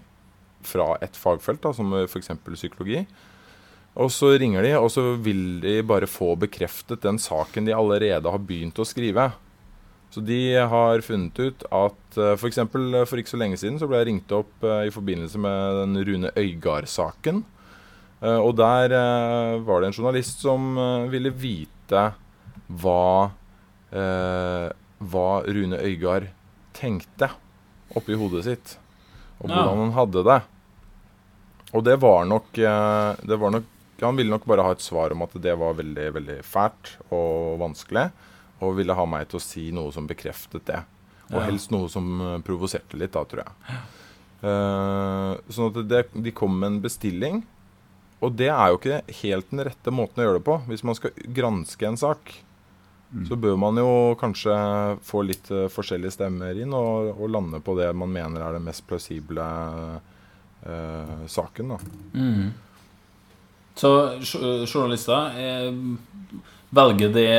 fra 0.64 0.94
et 1.04 1.18
fagfelt, 1.18 1.64
da, 1.66 1.74
som 1.74 1.90
f.eks. 2.06 2.30
psykologi. 2.54 3.02
Og 3.98 4.14
så 4.14 4.32
ringer 4.38 4.66
de, 4.66 4.76
og 4.78 4.92
så 4.94 5.16
vil 5.22 5.58
de 5.64 5.80
bare 5.86 6.10
få 6.10 6.36
bekreftet 6.46 7.02
den 7.04 7.18
saken 7.22 7.66
de 7.66 7.74
allerede 7.76 8.30
har 8.30 8.42
begynt 8.42 8.78
å 8.78 8.86
skrive. 8.88 9.32
Så 10.14 10.22
de 10.22 10.38
har 10.70 11.02
funnet 11.02 11.40
ut 11.42 11.64
at 11.74 12.18
f.eks. 12.38 12.60
For, 12.70 12.98
for 13.10 13.18
ikke 13.22 13.32
så 13.34 13.40
lenge 13.42 13.58
siden 13.58 13.80
så 13.82 13.88
ble 13.90 13.98
jeg 14.04 14.12
ringt 14.12 14.34
opp 14.38 14.62
eh, 14.62 14.84
i 14.86 14.94
forbindelse 14.94 15.40
med 15.42 15.80
den 15.80 15.96
Rune 16.06 16.30
Øygard-saken. 16.38 17.40
Eh, 18.22 18.38
og 18.38 18.54
der 18.60 18.94
eh, 18.94 19.56
var 19.66 19.82
det 19.82 19.90
en 19.90 19.98
journalist 19.98 20.44
som 20.46 20.76
eh, 20.78 21.08
ville 21.10 21.32
vite 21.34 22.04
hva, 22.84 23.32
eh, 23.90 24.68
hva 25.02 25.28
Rune 25.50 25.82
Øygard 25.82 26.30
tenkte 26.78 27.32
oppi 27.98 28.14
hodet 28.18 28.46
sitt. 28.46 28.76
Og 29.42 29.50
hvordan 29.50 29.82
han 29.88 29.96
hadde 29.98 30.24
det. 30.30 30.40
Og 31.74 31.82
det 31.90 31.98
var 32.06 32.28
nok, 32.30 32.54
eh, 32.62 33.16
det 33.26 33.40
var 33.42 33.58
nok 33.58 33.70
Han 34.04 34.18
ville 34.18 34.34
nok 34.34 34.46
bare 34.50 34.64
ha 34.66 34.72
et 34.76 34.84
svar 34.84 35.14
om 35.16 35.22
at 35.24 35.34
det 35.40 35.54
var 35.56 35.78
veldig, 35.78 36.06
veldig 36.18 36.38
fælt 36.44 36.98
og 37.14 37.58
vanskelig. 37.62 38.10
Og 38.64 38.78
ville 38.80 38.96
ha 38.98 39.06
meg 39.10 39.28
til 39.30 39.40
å 39.40 39.44
si 39.44 39.68
noe 39.76 39.94
som 39.96 40.08
bekreftet 40.10 40.66
det. 40.70 40.82
Og 41.34 41.42
helst 41.42 41.72
noe 41.74 41.90
som 41.90 42.10
eh, 42.22 42.40
provoserte 42.46 43.00
litt, 43.00 43.14
da, 43.16 43.24
tror 43.26 43.46
jeg. 43.46 43.84
Uh, 44.44 45.40
sånn 45.56 45.70
at 45.72 45.78
det, 45.88 46.02
de 46.20 46.34
kom 46.36 46.52
med 46.60 46.68
en 46.68 46.82
bestilling. 46.84 47.44
Og 48.24 48.36
det 48.40 48.50
er 48.52 48.72
jo 48.72 48.80
ikke 48.80 48.98
helt 49.22 49.52
den 49.52 49.64
rette 49.68 49.94
måten 49.96 50.20
å 50.20 50.26
gjøre 50.28 50.42
det 50.42 50.48
på. 50.48 50.58
Hvis 50.68 50.84
man 50.88 50.98
skal 51.00 51.16
granske 51.36 51.88
en 51.88 52.00
sak, 52.00 52.34
så 53.30 53.38
bør 53.38 53.56
man 53.62 53.78
jo 53.78 53.90
kanskje 54.20 54.54
få 55.06 55.22
litt 55.28 55.48
uh, 55.54 55.68
forskjellige 55.72 56.16
stemmer 56.16 56.58
inn, 56.60 56.74
og, 56.76 57.14
og 57.14 57.32
lande 57.32 57.62
på 57.64 57.76
det 57.78 57.92
man 57.96 58.12
mener 58.12 58.42
er 58.42 58.58
den 58.58 58.66
mest 58.66 58.86
plausible 58.90 59.48
uh, 60.66 61.26
saken. 61.30 61.76
da. 61.76 61.80
Mm. 62.18 62.54
Så 63.76 63.90
journalister 64.66 65.40
eh, 65.40 65.74
velger 66.74 67.12
det, 67.14 67.30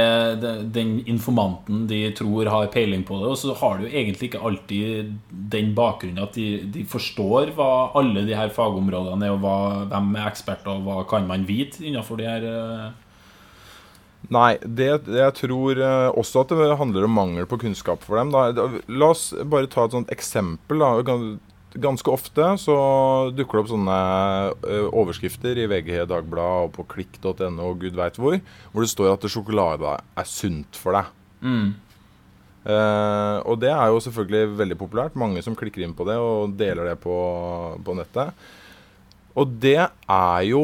det, 0.43 0.53
den 0.75 0.97
informanten 1.11 1.85
de 1.91 2.01
tror 2.17 2.51
har 2.53 2.71
peiling 2.75 3.03
på 3.07 3.19
det, 3.21 3.31
og 3.33 3.39
så 3.41 3.55
har 3.59 3.79
de 3.79 3.89
jo 3.89 3.93
egentlig 3.93 4.31
ikke 4.31 4.43
alltid 4.47 5.15
den 5.55 5.73
bakgrunnen 5.77 6.23
at 6.23 6.37
de, 6.39 6.65
de 6.75 6.85
forstår 6.89 7.55
hva 7.57 7.71
alle 7.99 8.25
de 8.29 8.37
her 8.39 8.53
fagområdene 8.55 9.27
er, 9.27 9.35
og 9.35 9.43
hva, 9.43 9.57
hvem 9.91 10.13
er 10.19 10.29
eksperter, 10.31 10.71
og 10.77 10.87
hva 10.87 11.01
kan 11.11 11.27
man 11.31 11.49
vite 11.49 11.83
innenfor 11.83 12.21
de 12.21 12.29
her 12.29 12.47
eh, 12.51 12.93
Nei, 14.33 14.55
det, 14.65 14.89
jeg 15.13 15.33
tror 15.37 15.81
eh, 15.85 16.11
også 16.17 16.45
at 16.45 16.55
det 16.57 16.77
handler 16.81 17.05
om 17.05 17.19
mangel 17.19 17.45
på 17.49 17.59
kunnskap 17.61 18.07
for 18.07 18.17
dem. 18.17 18.31
Da. 18.33 18.71
La 18.89 19.11
oss 19.13 19.27
bare 19.37 19.69
ta 19.69 19.85
et 19.85 19.93
sånt 19.93 20.13
eksempel. 20.15 20.81
Da. 20.81 21.19
Gan- 21.75 21.83
Ganske 21.85 22.11
ofte 22.15 22.47
så 22.63 22.75
dukker 23.35 23.59
det 23.59 23.63
opp 23.65 23.71
sånne 23.73 23.99
eh, 24.71 24.89
overskrifter 24.95 25.59
i 25.59 25.67
VG, 25.71 25.91
Dagbladet 26.07 26.69
og 26.69 26.73
på 26.77 26.85
klikk.no 26.95 27.67
og 27.71 27.81
gud 27.83 27.97
veit 27.99 28.17
hvor, 28.21 28.37
hvor 28.73 28.85
det 28.87 28.91
står 28.93 29.13
at 29.17 29.27
sjokolade 29.31 29.97
er 30.17 30.29
sunt 30.31 30.79
for 30.79 30.93
deg. 31.01 31.11
mm. 31.43 31.73
Eh, 32.65 33.39
og 33.45 33.59
det 33.61 33.69
er 33.69 33.91
jo 33.93 33.99
selvfølgelig 34.01 34.55
veldig 34.57 34.77
populært. 34.81 35.17
Mange 35.21 35.43
som 35.45 35.53
klikker 35.59 35.83
inn 35.85 35.93
på 35.93 36.07
det 36.09 36.15
og 36.17 36.55
deler 36.57 36.87
det 36.89 36.95
på, 37.03 37.13
på 37.85 37.97
nettet. 37.99 38.33
Og 39.37 39.51
det 39.61 39.83
er 39.85 40.41
jo 40.49 40.63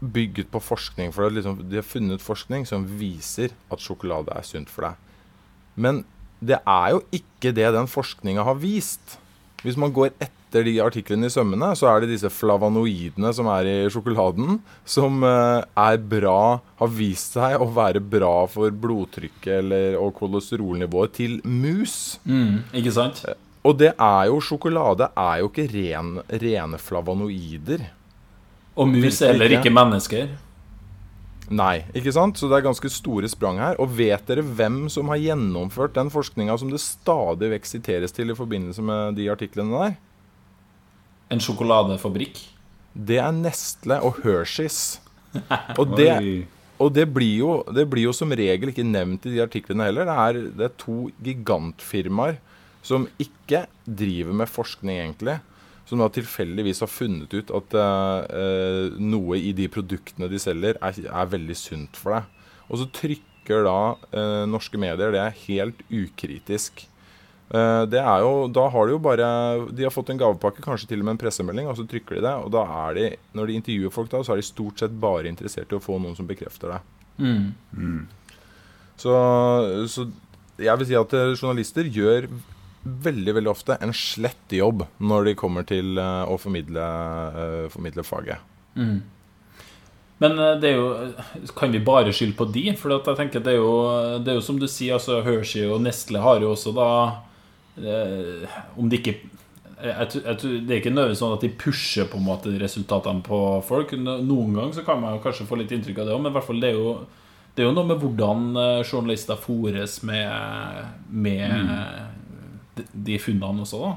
bygget 0.00 0.52
på 0.52 0.60
forskning. 0.62 1.10
For 1.12 1.26
det 1.26 1.40
liksom, 1.40 1.58
de 1.66 1.80
har 1.80 1.86
funnet 1.88 2.22
forskning 2.22 2.62
som 2.68 2.84
viser 3.00 3.50
at 3.74 3.82
sjokolade 3.82 4.30
er 4.38 4.46
sunt 4.46 4.70
for 4.70 4.86
deg. 4.86 4.94
Men 5.80 6.04
det 6.40 6.60
er 6.62 6.94
jo 6.94 7.02
ikke 7.10 7.50
det 7.58 7.72
den 7.74 7.90
forskninga 7.90 8.46
har 8.46 8.60
vist. 8.62 9.18
Hvis 9.60 9.76
man 9.80 9.92
går 9.92 10.14
etter 10.22 10.64
de 10.64 10.78
artiklene 10.82 11.28
i 11.28 11.32
sømmene, 11.32 11.68
så 11.76 11.90
er 11.90 12.02
det 12.02 12.14
disse 12.14 12.30
flavanoidene 12.32 13.32
som 13.36 13.50
er 13.52 13.68
i 13.68 13.76
sjokoladen, 13.92 14.58
som 14.88 15.20
eh, 15.26 15.60
er 15.84 16.00
bra, 16.00 16.40
har 16.80 16.90
vist 16.96 17.36
seg 17.36 17.60
å 17.60 17.68
være 17.76 18.00
bra 18.00 18.34
for 18.50 18.72
blodtrykket 18.72 19.52
eller, 19.60 19.98
og 20.00 20.14
kolesterolnivået 20.18 21.16
til 21.20 21.38
mus. 21.44 22.18
Mm, 22.24 22.64
ikke 22.80 22.96
sant? 22.96 23.22
Og 23.60 23.76
det 23.76 23.92
er 23.92 24.28
jo 24.30 24.40
Sjokolade 24.40 25.10
er 25.12 25.42
jo 25.42 25.50
ikke 25.50 25.68
ren, 25.74 26.14
rene 26.40 26.80
flavanoider. 26.80 27.84
Og 28.80 28.88
mus 28.88 29.20
er 29.20 29.34
heller 29.34 29.58
ikke 29.58 29.72
mennesker. 29.74 30.30
Nei, 31.50 31.82
ikke 31.98 32.12
sant? 32.14 32.38
Så 32.38 32.46
det 32.46 32.60
er 32.60 32.68
ganske 32.68 32.90
store 32.94 33.28
sprang 33.30 33.58
her. 33.58 33.74
Og 33.82 33.90
vet 33.98 34.22
dere 34.28 34.44
hvem 34.46 34.84
som 34.92 35.10
har 35.10 35.18
gjennomført 35.18 35.96
den 35.96 36.12
forskninga 36.14 36.54
som 36.60 36.70
det 36.70 36.78
stadig 36.82 37.50
vekk 37.56 37.66
siteres 37.66 38.14
til 38.14 38.30
i 38.30 38.38
forbindelse 38.38 38.84
med 38.86 39.18
de 39.18 39.26
artiklene 39.32 39.74
der? 39.74 39.98
En 41.34 41.42
sjokoladefabrikk. 41.42 42.38
Det 42.94 43.18
er 43.22 43.34
Nestle 43.34 43.98
og 44.06 44.22
Hershey's. 44.22 44.98
Og 45.78 45.92
det, 45.94 46.10
og 46.82 46.88
det, 46.90 47.04
blir 47.14 47.36
jo, 47.38 47.50
det 47.70 47.84
blir 47.86 48.08
jo 48.08 48.12
som 48.16 48.32
regel 48.34 48.72
ikke 48.72 48.82
nevnt 48.82 49.28
i 49.28 49.34
de 49.36 49.42
artiklene 49.44 49.84
heller. 49.86 50.08
Det 50.08 50.16
er, 50.18 50.38
det 50.58 50.64
er 50.66 50.72
to 50.80 50.96
gigantfirmaer 51.22 52.40
som 52.82 53.04
ikke 53.22 53.68
driver 53.84 54.34
med 54.40 54.50
forskning, 54.50 54.96
egentlig. 54.98 55.36
Som 55.90 56.02
da 56.02 56.06
tilfeldigvis 56.14 56.84
har 56.84 56.90
funnet 56.90 57.32
ut 57.34 57.50
at 57.56 57.74
eh, 57.74 58.36
eh, 58.38 59.00
noe 59.02 59.40
i 59.40 59.50
de 59.56 59.66
produktene 59.72 60.30
de 60.30 60.38
selger, 60.38 60.78
er, 60.78 61.00
er 61.10 61.32
veldig 61.32 61.56
sunt 61.58 61.98
for 61.98 62.14
deg. 62.14 62.46
Og 62.70 62.78
så 62.78 62.86
trykker 62.94 63.66
da 63.66 63.80
eh, 64.14 64.44
norske 64.46 64.78
medier 64.78 65.10
det 65.10 65.24
er 65.24 65.40
helt 65.48 65.82
ukritisk. 65.90 66.84
Eh, 67.50 67.82
det 67.90 67.98
er 67.98 68.22
jo, 68.22 68.46
da 68.54 68.68
har 68.70 68.86
de 68.86 68.94
jo 68.94 69.00
bare 69.02 69.26
De 69.74 69.82
har 69.82 69.90
fått 69.90 70.12
en 70.14 70.20
gavepakke, 70.20 70.62
kanskje 70.62 70.92
til 70.92 71.02
og 71.02 71.08
med 71.08 71.16
en 71.16 71.22
pressemelding, 71.24 71.66
og 71.66 71.80
så 71.80 71.88
trykker 71.90 72.20
de 72.20 72.24
det. 72.28 72.36
Og 72.44 72.54
da 72.54 72.62
er 72.84 72.96
de, 72.96 73.10
når 73.34 73.50
de 73.50 73.58
intervjuer 73.58 73.94
folk, 73.94 74.12
da, 74.14 74.22
så 74.22 74.36
er 74.36 74.42
de 74.42 74.46
stort 74.46 74.82
sett 74.82 74.94
bare 75.02 75.30
interessert 75.30 75.74
i 75.74 75.78
å 75.80 75.82
få 75.82 75.98
noen 75.98 76.14
som 76.18 76.30
bekrefter 76.30 76.76
det. 76.76 76.80
Mm. 77.20 78.06
Så, 79.00 79.12
så 79.90 80.06
jeg 80.60 80.80
vil 80.80 80.88
si 80.88 80.96
at 80.98 81.16
eh, 81.16 81.34
journalister 81.34 81.88
gjør 81.90 82.28
veldig 82.82 83.34
veldig 83.36 83.50
ofte 83.52 83.76
en 83.84 83.92
slett 83.96 84.52
jobb 84.56 84.86
når 85.04 85.30
de 85.30 85.34
kommer 85.38 85.66
til 85.68 85.98
eh, 86.00 86.22
å 86.32 86.36
formidle, 86.40 86.84
eh, 87.44 87.64
formidle 87.72 88.04
faget. 88.06 88.40
Mm. 88.78 89.00
Men 90.20 90.38
eh, 90.38 90.54
det 90.60 90.70
er 90.70 90.78
jo 90.78 91.50
Kan 91.58 91.72
vi 91.74 91.80
bare 91.84 92.12
skylde 92.14 92.36
på 92.38 92.46
de? 92.54 92.66
For 92.78 92.92
jeg 92.94 93.16
tenker 93.18 93.42
det 93.44 93.56
er 93.56 93.60
jo, 93.60 93.74
det 94.22 94.32
er 94.32 94.38
jo 94.38 94.44
som 94.46 94.60
du 94.60 94.68
sier, 94.70 94.94
altså 94.98 95.20
Hershey 95.26 95.66
og 95.68 95.82
Nestle 95.84 96.22
har 96.22 96.40
jo 96.44 96.52
også 96.54 96.72
da 96.76 96.88
eh, 97.80 98.58
Om 98.78 98.90
de 98.92 99.00
ikke 99.00 99.16
jeg, 99.80 100.08
tror- 100.12 100.26
jeg, 100.28 100.36
Det 100.68 100.74
er 100.74 100.82
ikke 100.82 100.92
nødvendigvis 100.92 101.22
sånn 101.22 101.32
at 101.38 101.44
de 101.46 101.48
pusher 101.62 102.08
på 102.12 102.18
en 102.20 102.26
måte 102.26 102.50
resultatene 102.60 103.22
på 103.24 103.38
folk. 103.64 103.94
Noen 103.96 104.52
ganger 104.52 104.74
så 104.76 104.82
kan 104.84 105.00
man 105.00 105.14
jo 105.16 105.22
kanskje 105.24 105.46
få 105.48 105.56
litt 105.56 105.72
inntrykk 105.72 106.02
av 106.02 106.10
det 106.10 106.12
òg, 106.12 106.20
men 106.20 106.34
i 106.34 106.36
hvert 106.36 106.44
fall 106.50 106.60
det 106.60 106.68
er 106.68 106.76
jo 106.76 106.90
det 107.56 107.64
er 107.64 107.66
jo 107.70 107.72
noe 107.74 107.88
med 107.88 107.98
hvordan 108.02 108.42
journalister 108.86 109.40
fòres 109.40 109.96
med, 110.06 110.84
med 111.08 111.72
de, 111.72 111.78
de 112.92 113.18
funnene 113.18 113.64
også, 113.66 113.80
da. 113.82 113.96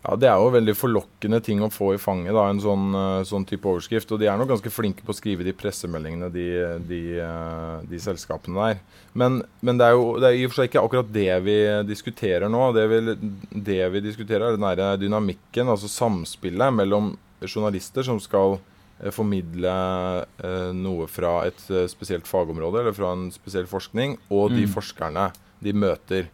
Ja, 0.00 0.14
Det 0.16 0.28
er 0.30 0.38
jo 0.40 0.48
veldig 0.54 0.72
forlokkende 0.80 1.42
ting 1.44 1.60
å 1.60 1.68
få 1.68 1.90
i 1.92 1.98
fanget, 2.00 2.32
da, 2.32 2.46
en 2.48 2.60
sånn, 2.62 2.86
eh, 2.96 3.24
sånn 3.28 3.44
type 3.44 3.68
overskrift. 3.68 4.08
Og 4.14 4.18
de 4.22 4.30
er 4.32 4.38
nok 4.40 4.48
ganske 4.48 4.70
flinke 4.72 5.04
på 5.04 5.12
å 5.12 5.18
skrive 5.18 5.44
de 5.44 5.52
pressemeldingene, 5.52 6.30
de, 6.32 6.46
de, 6.88 7.00
eh, 7.20 7.82
de 7.90 7.98
selskapene 8.00 8.56
der. 8.56 8.80
Men, 9.12 9.42
men 9.60 9.76
det 9.76 9.84
er 9.90 9.92
jo 9.98 10.14
det 10.18 10.30
er 10.30 10.38
i 10.38 10.46
og 10.46 10.54
for 10.54 10.62
seg 10.62 10.70
ikke 10.70 10.84
akkurat 10.86 11.12
det 11.12 11.28
vi 11.44 11.58
diskuterer 11.90 12.48
nå. 12.48 12.62
Det 12.72 12.86
vi, 12.88 13.00
det 13.68 13.80
vi 13.92 14.00
diskuterer, 14.08 14.48
er 14.48 14.56
den 14.56 14.64
der 14.70 14.96
dynamikken, 15.04 15.68
altså 15.68 15.90
samspillet 15.92 16.72
mellom 16.80 17.12
journalister 17.44 18.02
som 18.08 18.16
skal 18.24 18.56
eh, 19.04 19.12
formidle 19.12 19.76
noe 20.80 21.06
fra 21.12 21.42
et 21.48 21.60
spesielt 21.92 22.24
fagområde 22.28 22.80
eller 22.80 22.96
fra 22.96 23.12
en 23.12 23.28
spesiell 23.36 23.68
forskning, 23.68 24.16
og 24.32 24.48
de 24.56 24.64
Mm. 24.64 24.72
forskerne 24.80 25.28
de 25.60 25.72
møter. 25.76 26.28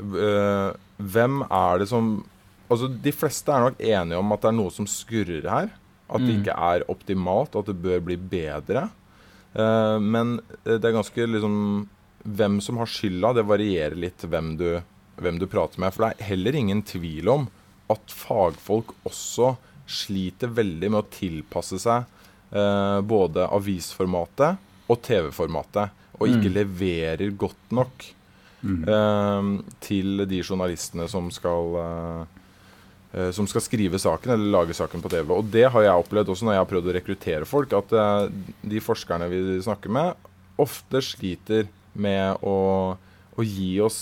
Eh, 0.00 0.72
hvem 1.00 1.42
er 1.50 1.78
det 1.82 1.88
som 1.88 2.24
Altså, 2.68 2.88
De 3.00 3.12
fleste 3.14 3.46
er 3.54 3.60
nok 3.62 3.76
enige 3.78 4.18
om 4.18 4.32
at 4.34 4.40
det 4.42 4.48
er 4.48 4.56
noe 4.58 4.70
som 4.74 4.86
skurrer 4.90 5.44
her. 5.48 5.68
At 6.10 6.18
det 6.20 6.34
Mm. 6.34 6.40
ikke 6.42 6.56
er 6.58 6.82
optimalt, 6.90 7.54
at 7.54 7.66
det 7.66 7.80
bør 7.80 8.00
bli 8.04 8.16
bedre. 8.16 8.88
Eh, 9.54 9.98
men 10.00 10.40
eh, 10.66 10.76
det 10.78 10.84
er 10.84 10.96
ganske 11.02 11.26
liksom 11.30 11.86
Hvem 12.26 12.60
som 12.60 12.76
har 12.78 12.86
skylda, 12.86 13.32
det 13.36 13.44
varierer 13.46 13.94
litt 13.94 14.18
hvem 14.26 14.56
du, 14.58 14.82
hvem 15.16 15.38
du 15.38 15.46
prater 15.46 15.78
med. 15.78 15.94
For 15.94 16.08
det 16.08 16.18
er 16.20 16.24
heller 16.34 16.56
ingen 16.58 16.82
tvil 16.82 17.28
om 17.28 17.48
at 17.88 18.02
fagfolk 18.10 18.90
også 19.06 19.56
sliter 19.86 20.48
veldig 20.50 20.90
med 20.90 21.04
å 21.04 21.08
tilpasse 21.08 21.78
seg 21.78 22.04
eh, 22.52 23.00
både 23.06 23.46
avisformatet 23.48 24.58
og 24.90 25.02
TV-formatet. 25.02 25.90
Og 26.18 26.26
ikke 26.28 26.50
Mm. 26.50 26.54
leverer 26.58 27.30
godt 27.38 27.70
nok 27.70 28.06
eh, 28.64 29.48
til 29.84 30.24
de 30.28 30.40
journalistene 30.42 31.08
som 31.10 31.28
skal 31.34 31.78
eh, 31.82 32.20
eh, 33.12 33.30
som 33.36 33.48
skal 33.50 33.64
skrive 33.64 34.00
saken 34.00 34.34
eller 34.34 34.52
lage 34.54 34.76
saken 34.76 35.02
på 35.04 35.12
TV. 35.12 35.32
Og 35.34 35.50
det 35.52 35.66
har 35.72 35.86
jeg 35.86 36.04
opplevd 36.04 36.32
også 36.32 36.48
når 36.48 36.56
jeg 36.56 36.64
har 36.64 36.70
prøvd 36.72 36.90
å 36.90 36.96
rekruttere 36.98 37.48
folk, 37.48 37.76
at 37.76 37.92
eh, 37.92 38.28
de 38.74 38.82
forskerne 38.82 39.28
vi 39.32 39.42
snakker 39.66 39.92
med, 39.92 40.28
ofte 40.60 41.02
sliter 41.04 41.68
med 41.96 42.42
å, 42.44 42.96
å 43.36 43.44
gi 43.44 43.76
oss 43.84 43.98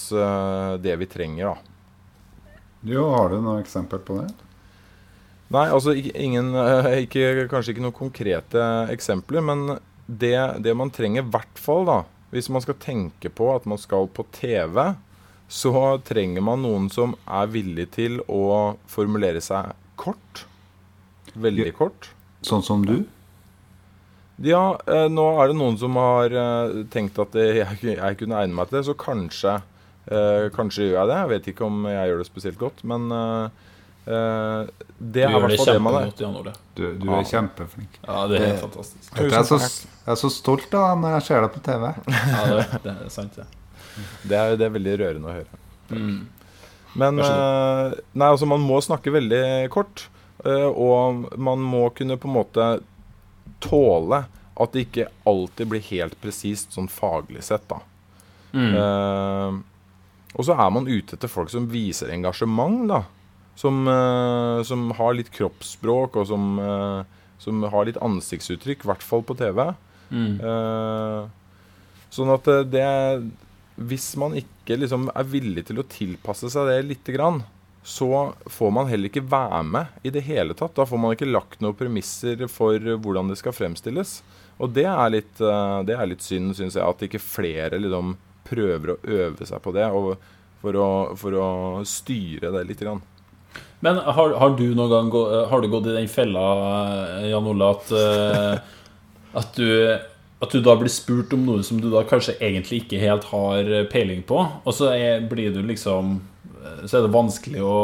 det 0.83 0.95
vi 0.99 1.07
trenger, 1.11 1.51
da. 1.51 1.71
Jo, 2.85 3.05
har 3.15 3.31
du 3.33 3.39
noe 3.43 3.61
eksempel 3.63 4.03
på 4.05 4.19
det? 4.19 4.29
Nei, 5.55 5.69
altså 5.71 5.95
ikke, 5.97 6.13
ingen, 6.19 6.51
ikke, 7.05 7.47
kanskje 7.51 7.75
ikke 7.75 7.85
noen 7.85 7.97
konkrete 7.97 8.65
eksempler, 8.93 9.45
men 9.47 9.77
det, 10.07 10.37
det 10.63 10.75
man 10.77 10.93
trenger 10.95 11.23
i 11.23 11.31
hvert 11.33 11.63
fall, 11.63 11.87
da, 11.89 11.99
hvis 12.35 12.51
man 12.51 12.63
skal 12.65 12.75
tenke 12.83 13.31
på 13.31 13.49
at 13.55 13.67
man 13.71 13.79
skal 13.79 14.09
på 14.11 14.27
TV, 14.35 14.95
så 15.49 15.85
trenger 16.03 16.43
man 16.43 16.65
noen 16.65 16.89
som 16.91 17.15
er 17.31 17.47
villig 17.53 17.89
til 17.95 18.19
å 18.33 18.75
formulere 18.91 19.41
seg 19.45 19.73
kort. 20.01 20.45
Veldig 21.35 21.67
Ja. 21.71 21.73
kort. 21.79 22.11
Sånn 22.43 22.63
som 22.67 22.83
du? 22.85 23.05
Ja, 24.43 24.75
eh, 24.91 25.07
nå 25.09 25.25
er 25.41 25.49
det 25.53 25.57
noen 25.57 25.77
som 25.79 25.95
har 25.95 26.27
eh, 26.35 26.83
tenkt 26.91 27.19
at 27.23 27.37
jeg, 27.39 27.69
jeg 27.83 28.19
kunne 28.19 28.41
egne 28.41 28.55
meg 28.59 28.69
til 28.69 28.81
det, 28.81 28.87
så 28.89 28.95
kanskje, 28.99 29.55
eh, 30.11 30.49
kanskje 30.57 30.89
gjør 30.89 30.99
jeg 30.99 31.11
det. 31.13 31.19
Jeg 31.21 31.31
vet 31.35 31.47
ikke 31.53 31.69
om 31.69 31.85
jeg 31.87 32.09
gjør 32.11 32.19
det 32.19 32.27
spesielt 32.27 32.59
godt, 32.59 32.83
men 32.85 33.07
eh, 33.15 33.49
det 34.05 35.15
Du 35.15 35.21
er 35.21 35.29
i 35.29 35.33
gjør 35.33 35.41
det 35.41 35.49
hvert 35.49 35.59
fall 35.65 35.75
det 35.75 35.83
man 35.83 35.95
er. 35.95 36.07
kjempegodt, 36.11 36.21
Jan 36.21 36.37
Ole. 36.41 36.53
Du, 36.77 36.83
du 37.01 37.07
er 37.17 37.25
kjempeflink. 37.31 37.99
Ja, 38.05 38.27
det 38.29 38.37
er 38.41 38.45
helt 38.45 38.55
Det- 38.55 38.63
fantastisk. 38.67 39.11
Jeg 39.17 39.33
er, 39.33 39.45
så, 39.49 39.59
jeg 40.05 40.13
er 40.13 40.21
så 40.21 40.31
stolt 40.35 40.75
av 40.75 40.87
deg 40.91 41.03
når 41.05 41.15
jeg 41.17 41.27
ser 41.29 41.41
deg 41.47 41.53
på 41.55 41.63
TV. 41.65 41.85
Ja, 42.13 42.43
det, 42.51 42.83
det 42.85 42.95
er 43.07 43.13
sant, 43.15 43.37
det. 43.41 43.47
Det 44.29 44.37
er, 44.41 44.57
det 44.61 44.67
er 44.67 44.75
veldig 44.75 44.97
rørende 45.01 45.31
å 45.31 45.37
høre. 45.39 45.61
Mm. 45.95 46.27
Men 47.01 47.19
eh, 47.23 47.95
Nei, 48.15 48.29
altså 48.29 48.47
man 48.51 48.61
må 48.63 48.81
snakke 48.83 49.13
veldig 49.15 49.43
kort. 49.75 50.09
eh, 50.45 50.69
og 50.69 51.25
man 51.39 51.59
må 51.65 51.87
kunne 51.97 52.17
på 52.21 52.29
en 52.29 52.35
måte 52.37 52.69
tåle 53.65 54.25
at 54.55 54.73
det 54.75 54.85
ikke 54.87 55.09
alltid 55.27 55.67
blir 55.73 55.83
helt 55.89 56.15
presist 56.23 56.75
sånn 56.77 56.87
faglig 56.93 57.43
sett, 57.43 57.65
da. 57.71 57.81
Mm. 58.55 58.75
Uh, 58.79 59.57
og 60.39 60.45
så 60.47 60.55
er 60.55 60.71
man 60.71 60.87
ute 60.87 61.17
etter 61.17 61.31
folk 61.31 61.51
som 61.51 61.67
viser 61.71 62.13
engasjement, 62.15 62.85
da. 62.91 63.01
Som, 63.55 63.87
eh, 63.89 64.63
som 64.67 64.91
har 64.99 65.15
litt 65.15 65.31
kroppsspråk, 65.31 66.17
og 66.17 66.27
som, 66.27 66.59
eh, 66.59 67.05
som 67.39 67.63
har 67.63 67.87
litt 67.87 68.01
ansiktsuttrykk, 68.03 68.85
i 68.85 68.91
hvert 68.91 69.03
fall 69.03 69.23
på 69.23 69.37
TV. 69.39 69.75
Mm. 70.11 70.41
Eh, 70.41 71.29
sånn 72.11 72.35
at 72.35 72.45
det 72.71 73.33
Hvis 73.75 74.15
man 74.15 74.37
ikke 74.39 74.79
liksom 74.79 75.09
er 75.11 75.25
villig 75.25 75.65
til 75.67 75.81
å 75.83 75.89
tilpasse 75.91 76.47
seg 76.47 76.69
det 76.69 76.85
lite 76.87 77.13
grann, 77.13 77.43
så 77.83 78.33
får 78.47 78.71
man 78.71 78.87
heller 78.87 79.11
ikke 79.11 79.27
være 79.27 79.65
med 79.67 79.87
i 80.05 80.11
det 80.11 80.23
hele 80.23 80.55
tatt. 80.55 80.77
Da 80.77 80.87
får 80.87 80.97
man 80.97 81.17
ikke 81.17 81.27
lagt 81.27 81.61
noen 81.61 81.75
premisser 81.75 82.47
for 82.47 82.79
hvordan 82.79 83.29
det 83.29 83.39
skal 83.39 83.51
fremstilles. 83.51 84.23
Og 84.63 84.71
det 84.73 84.87
er 84.87 85.11
litt, 85.11 85.35
det 85.37 85.91
er 85.91 86.07
litt 86.07 86.23
synd, 86.23 86.55
syns 86.55 86.79
jeg, 86.79 86.87
at 86.87 87.03
ikke 87.03 87.19
flere 87.19 87.83
liksom 87.83 88.15
prøver 88.47 88.95
å 88.95 89.01
øve 89.03 89.47
seg 89.49 89.59
på 89.65 89.75
det. 89.75 89.89
For 90.63 90.79
å, 90.79 90.89
for 91.19 91.35
å 91.35 91.49
styre 91.83 92.55
det 92.55 92.65
litt. 92.69 92.87
Grann. 92.87 93.03
Men 93.85 93.99
har, 94.01 94.35
har 94.41 94.55
du 94.57 94.65
noen 94.75 94.91
gang 94.91 95.11
gå, 95.13 95.23
Har 95.51 95.61
du 95.61 95.69
gått 95.69 95.87
i 95.91 95.97
den 95.97 96.09
fella, 96.09 96.45
eh, 97.21 97.31
Jan 97.31 97.47
Ole, 97.51 97.71
at, 97.75 97.91
eh, 97.93 98.59
at, 99.37 99.59
du, 99.59 99.99
at 100.41 100.55
du 100.55 100.63
da 100.65 100.77
blir 100.81 100.93
spurt 100.93 101.35
om 101.37 101.45
noe 101.45 101.65
som 101.67 101.81
du 101.83 101.91
da 101.93 102.05
kanskje 102.09 102.39
egentlig 102.41 102.85
ikke 102.85 103.03
helt 103.03 103.29
har 103.33 103.69
peiling 103.93 104.23
på, 104.25 104.41
og 104.65 104.73
så 104.77 104.93
er, 104.95 105.27
blir 105.29 105.53
du 105.53 105.61
liksom 105.63 106.17
eh, 106.63 106.87
Så 106.87 106.99
er 106.99 107.07
det 107.07 107.13
vanskelig 107.13 107.61
å, 107.61 107.79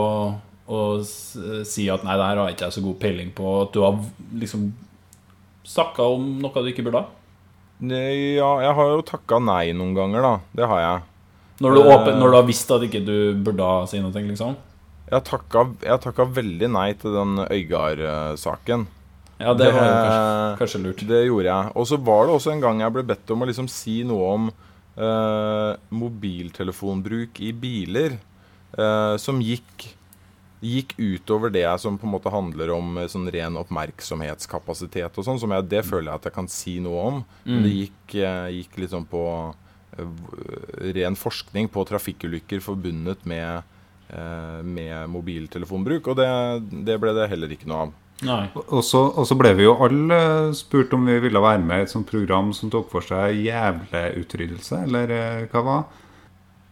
å 0.70 0.80
si 1.04 1.88
at 1.92 2.04
'nei, 2.06 2.16
det 2.16 2.28
her 2.30 2.40
har 2.40 2.48
jeg 2.48 2.56
ikke 2.59 2.72
så 2.78 2.85
god 2.87 3.00
peiling 3.02 3.33
på', 3.37 3.54
at 3.66 3.72
du 3.76 3.83
har 3.85 4.00
liksom 4.40 4.70
snakka 5.68 6.06
om 6.16 6.38
noe 6.40 6.64
du 6.64 6.72
ikke 6.72 6.87
burde 6.87 7.04
ha? 7.04 7.09
Ja, 7.80 8.50
jeg 8.61 8.74
har 8.76 8.90
jo 8.92 9.04
takka 9.06 9.38
nei 9.40 9.72
noen 9.72 9.94
ganger, 9.96 10.24
da. 10.24 10.33
Det 10.56 10.66
har 10.68 10.80
jeg. 10.80 11.02
Når 11.61 11.74
du, 11.76 11.80
Eh. 11.80 11.92
åpen, 11.92 12.18
når 12.18 12.30
du 12.30 12.37
har 12.37 12.48
visst 12.48 12.70
at 12.72 12.83
ikke 12.85 13.04
du 13.04 13.35
burde 13.35 13.61
ha 13.64 13.87
si 13.87 14.00
noe, 14.00 14.12
liksom? 14.12 14.56
Jeg 15.10 15.26
takka, 15.26 15.66
jeg 15.82 16.02
takka 16.04 16.26
veldig 16.38 16.70
nei 16.70 16.88
til 16.98 17.14
den 17.16 17.44
Øygard-saken. 17.44 18.86
Ja, 19.40 19.54
det 19.56 19.70
var 19.72 19.86
kanskje, 19.88 20.58
kanskje 20.60 20.82
lurt. 20.84 21.06
Det 21.08 21.22
gjorde 21.24 21.48
jeg. 21.48 21.70
Og 21.74 21.86
så 21.88 21.96
var 21.96 22.26
det 22.26 22.34
også 22.36 22.52
en 22.52 22.62
gang 22.62 22.82
jeg 22.84 22.94
ble 22.94 23.06
bedt 23.08 23.32
om 23.34 23.42
å 23.42 23.48
liksom 23.48 23.70
si 23.72 24.02
noe 24.06 24.34
om 24.36 24.50
eh, 24.50 25.72
mobiltelefonbruk 26.02 27.40
i 27.42 27.54
biler 27.56 28.18
eh, 28.76 29.16
som 29.22 29.40
gikk 29.44 29.94
Gikk 30.60 30.92
utover 31.00 31.48
det 31.48 31.64
som 31.80 31.94
på 31.96 32.04
en 32.04 32.12
måte 32.12 32.28
handler 32.28 32.68
om 32.74 32.98
eh, 33.00 33.06
sånn 33.08 33.30
ren 33.32 33.56
oppmerksomhetskapasitet 33.56 35.16
og 35.16 35.24
sånn. 35.24 35.40
Som 35.40 35.54
jeg, 35.56 35.64
det 35.72 35.86
føler 35.88 36.10
jeg 36.10 36.20
at 36.20 36.26
jeg 36.28 36.34
kan 36.36 36.50
si 36.52 36.74
noe 36.84 37.04
om. 37.08 37.22
Men 37.46 37.64
det 37.64 37.70
gikk, 37.72 38.16
eh, 38.20 38.48
gikk 38.58 38.76
liksom 38.82 39.06
på 39.08 39.22
eh, 39.96 40.10
ren 40.98 41.16
forskning 41.16 41.70
på 41.72 41.86
trafikkulykker 41.88 42.60
forbundet 42.60 43.24
med, 43.24 43.64
med 44.66 45.10
mobiltelefonbruk. 45.12 46.08
Og 46.10 46.16
det, 46.18 46.28
det 46.86 46.96
ble 47.02 47.12
det 47.16 47.28
heller 47.30 47.52
ikke 47.54 47.68
noe 47.70 47.86
av. 47.86 47.96
Og 48.20 48.82
så, 48.84 49.00
og 49.16 49.24
så 49.24 49.36
ble 49.38 49.54
vi 49.56 49.64
jo 49.64 49.76
alle 49.80 50.52
spurt 50.52 50.92
om 50.92 51.06
vi 51.08 51.14
ville 51.24 51.40
være 51.40 51.62
med 51.64 51.80
i 51.80 51.84
et 51.86 51.92
sånt 51.92 52.08
program 52.10 52.50
som 52.52 52.68
tok 52.72 52.90
for 52.92 53.00
seg 53.06 53.38
jævleutryddelse, 53.46 54.82
eller 54.84 55.14
eh, 55.14 55.46
hva 55.48 55.62
var 55.64 55.86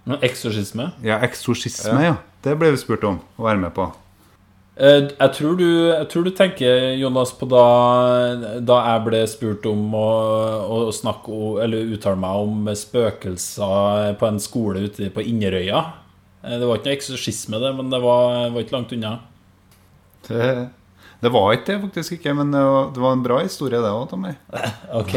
no, 0.04 0.18
Eksorsisme? 0.20 0.90
Ja, 1.04 1.16
eksorsisme, 1.24 2.02
ja. 2.04 2.18
Det 2.44 2.52
ble 2.60 2.74
vi 2.74 2.82
spurt 2.82 3.06
om 3.08 3.22
å 3.40 3.46
være 3.48 3.62
med 3.64 3.72
på. 3.76 3.86
Eh, 4.76 5.08
Jeg 5.08 5.32
tror, 5.38 5.56
du, 5.56 5.64
jeg 5.88 6.08
tror 6.12 6.28
du 6.28 6.30
tenker, 6.36 6.92
Jonas, 7.00 7.32
på 7.32 7.48
da, 7.48 7.64
da 8.60 8.76
jeg 8.90 9.06
ble 9.08 9.22
spurt 9.32 9.64
om 9.72 9.88
å, 9.96 10.10
å 10.68 10.92
snakke 10.94 11.64
Eller 11.64 11.96
uttale 11.96 12.20
meg 12.20 12.44
om 12.44 12.68
spøkelser 12.76 14.12
på 14.20 14.28
en 14.28 14.38
skole 14.42 14.84
ute 14.84 15.08
på 15.16 15.24
Inderøya. 15.24 15.80
Eh, 16.44 16.58
Det 16.58 16.66
var 16.68 16.76
ikke 16.78 16.90
noe 16.90 16.96
eksorsisme, 16.96 17.60
det, 17.60 17.74
men 17.76 17.90
det 17.90 18.00
var, 18.02 18.50
var 18.54 18.60
ikke 18.62 18.76
langt 18.76 18.92
unna. 18.92 19.18
Det, 20.28 20.68
det 21.22 21.32
var 21.34 21.52
ikke 21.56 21.66
det, 21.72 21.80
faktisk 21.88 22.12
ikke, 22.18 22.34
men 22.36 22.50
det 22.54 22.60
var, 22.62 22.90
det 22.94 23.00
var 23.02 23.12
en 23.16 23.22
bra 23.24 23.38
historie, 23.42 23.80
det 23.82 23.90
òg, 23.90 24.08
Tommy. 24.10 24.34
Ok. 25.00 25.14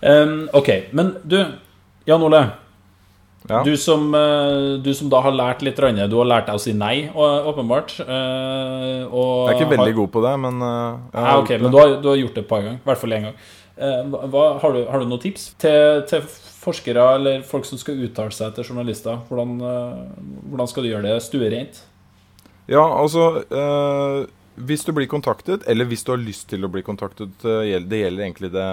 um, 0.00 0.48
ok, 0.54 0.70
men 0.96 1.14
du 1.24 1.38
Jan 2.08 2.22
Ole, 2.24 2.40
Ja. 3.48 3.62
du, 3.64 3.76
som, 3.80 4.10
eh, 4.14 4.76
du 4.82 4.90
som 4.94 5.08
da 5.08 5.20
har 5.24 5.32
lært 5.32 5.62
litt, 5.64 5.78
rann, 5.80 5.96
du 6.10 6.16
har 6.18 6.26
lært 6.28 6.46
deg 6.50 6.56
å 6.58 6.60
si 6.60 6.72
nei, 6.76 7.08
åpenbart. 7.14 7.94
eh, 8.00 9.04
Og 9.08 9.48
Jeg 9.48 9.54
er 9.54 9.60
ikke 9.60 9.68
har- 9.68 9.76
veldig 9.78 9.94
god 9.94 10.10
på 10.12 10.22
det, 10.24 10.32
men 10.40 10.58
Ja, 10.60 10.98
har 11.14 11.38
ok, 11.42 11.48
gjort 11.48 11.62
men 11.62 11.70
du 11.72 11.78
har, 11.78 11.88
du 12.02 12.08
har 12.08 12.16
gjort 12.16 12.34
det 12.34 12.42
et 12.44 12.48
par 12.48 12.60
ganger. 12.62 12.74
I 12.76 12.84
hvert 12.84 12.98
fall 12.98 13.10
én 13.10 13.22
gang. 13.22 13.34
Eh, 13.78 14.08
hva- 14.32 14.58
har, 14.62 14.72
du, 14.74 14.80
har 14.90 14.98
du 14.98 15.06
noen 15.06 15.20
tips 15.22 15.52
til, 15.62 16.00
til 16.10 16.24
forskere 16.58 17.04
eller 17.14 17.44
folk 17.46 17.66
som 17.68 17.78
skal 17.78 18.00
uttale 18.08 18.34
seg 18.34 18.56
til 18.56 18.66
journalister? 18.72 19.20
Hvordan, 19.28 19.52
eh, 19.62 20.00
hvordan 20.50 20.70
skal 20.70 20.82
du 20.82 20.90
gjøre 20.90 21.06
det 21.06 21.20
stuereint? 21.22 21.78
Ja, 22.68 22.82
altså 22.84 23.44
eh, 23.48 24.26
Hvis 24.68 24.82
du 24.84 24.90
blir 24.92 25.06
kontaktet, 25.08 25.62
eller 25.70 25.86
hvis 25.88 26.02
du 26.04 26.10
har 26.12 26.18
lyst 26.20 26.48
til 26.50 26.66
å 26.66 26.72
bli 26.72 26.82
kontaktet 26.84 27.46
eh, 27.46 27.78
Det 27.86 28.00
gjelder 28.02 28.26
egentlig 28.26 28.50
det, 28.52 28.66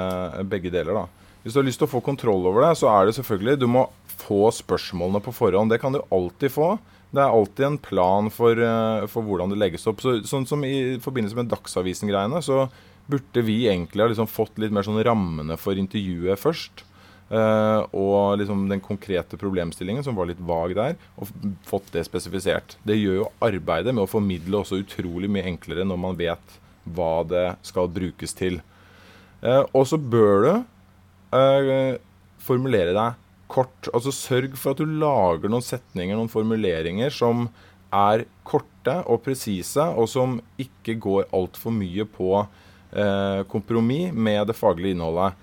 begge 0.52 0.74
deler, 0.74 0.98
da. 1.04 1.30
Hvis 1.46 1.54
du 1.54 1.62
har 1.62 1.68
lyst 1.70 1.78
til 1.84 1.86
å 1.88 1.94
få 1.94 2.02
kontroll 2.04 2.48
over 2.50 2.66
det, 2.66 2.74
så 2.82 2.90
er 2.90 3.06
det 3.06 3.14
selvfølgelig 3.20 3.60
Du 3.62 3.68
må 3.70 3.86
få 4.26 4.50
spørsmålene 4.56 5.22
på 5.22 5.32
forhånd. 5.36 5.70
Det 5.70 5.78
kan 5.84 5.94
du 5.94 6.02
alltid 6.10 6.50
få. 6.56 6.72
Det 7.14 7.22
er 7.22 7.30
alltid 7.36 7.66
en 7.68 7.78
plan 7.78 8.32
for, 8.34 8.58
for 9.12 9.22
hvordan 9.28 9.52
det 9.54 9.60
legges 9.62 9.86
opp. 9.92 10.02
Så, 10.02 10.18
sånn 10.26 10.48
som 10.50 10.64
i 10.66 10.96
forbindelse 11.04 11.38
med 11.38 11.52
Dagsavisen-greiene, 11.52 12.42
så 12.44 12.64
burde 13.12 13.46
vi 13.46 13.64
egentlig 13.70 14.04
ha 14.04 14.10
liksom 14.12 14.30
fått 14.30 14.60
litt 14.62 14.74
mer 14.74 14.86
sånn 14.88 15.04
rammene 15.06 15.58
for 15.62 15.78
intervjuet 15.80 16.42
først. 16.42 16.86
Uh, 17.26 17.82
og 17.98 18.38
liksom 18.38 18.68
den 18.70 18.84
konkrete 18.86 19.38
problemstillingen, 19.42 20.04
som 20.06 20.18
var 20.18 20.30
litt 20.30 20.42
vag 20.46 20.76
der, 20.78 20.94
og 21.18 21.32
fått 21.66 21.90
det 21.96 22.06
spesifisert. 22.06 22.78
Det 22.86 23.00
gjør 23.00 23.24
jo 23.24 23.32
arbeidet 23.46 23.96
med 23.96 24.06
å 24.06 24.10
formidle 24.10 24.62
også 24.62 24.84
utrolig 24.84 25.32
mye 25.34 25.48
enklere 25.50 25.88
når 25.90 26.02
man 26.04 26.20
vet 26.20 26.58
hva 26.86 27.24
det 27.26 27.48
skal 27.66 27.90
brukes 27.90 28.38
til. 28.38 28.60
Uh, 29.42 29.64
og 29.74 29.88
så 29.90 29.98
bør 29.98 30.46
du 30.46 30.52
uh, 31.34 31.96
formulere 32.46 32.94
deg 32.94 33.22
kort. 33.50 33.90
Altså 33.94 34.14
sørg 34.14 34.54
for 34.60 34.76
at 34.76 34.82
du 34.82 35.00
lager 35.02 35.50
noen 35.50 35.66
setninger, 35.66 36.18
noen 36.18 36.32
formuleringer 36.32 37.14
som 37.14 37.48
er 37.96 38.26
korte 38.46 39.00
og 39.10 39.24
presise, 39.26 39.82
og 39.82 40.10
som 40.12 40.38
ikke 40.62 40.98
går 41.02 41.30
altfor 41.34 41.74
mye 41.74 42.06
på 42.06 42.46
eh, 42.96 43.42
kompromiss 43.52 44.14
med 44.14 44.48
det 44.50 44.58
faglige 44.58 44.96
innholdet. 44.96 45.36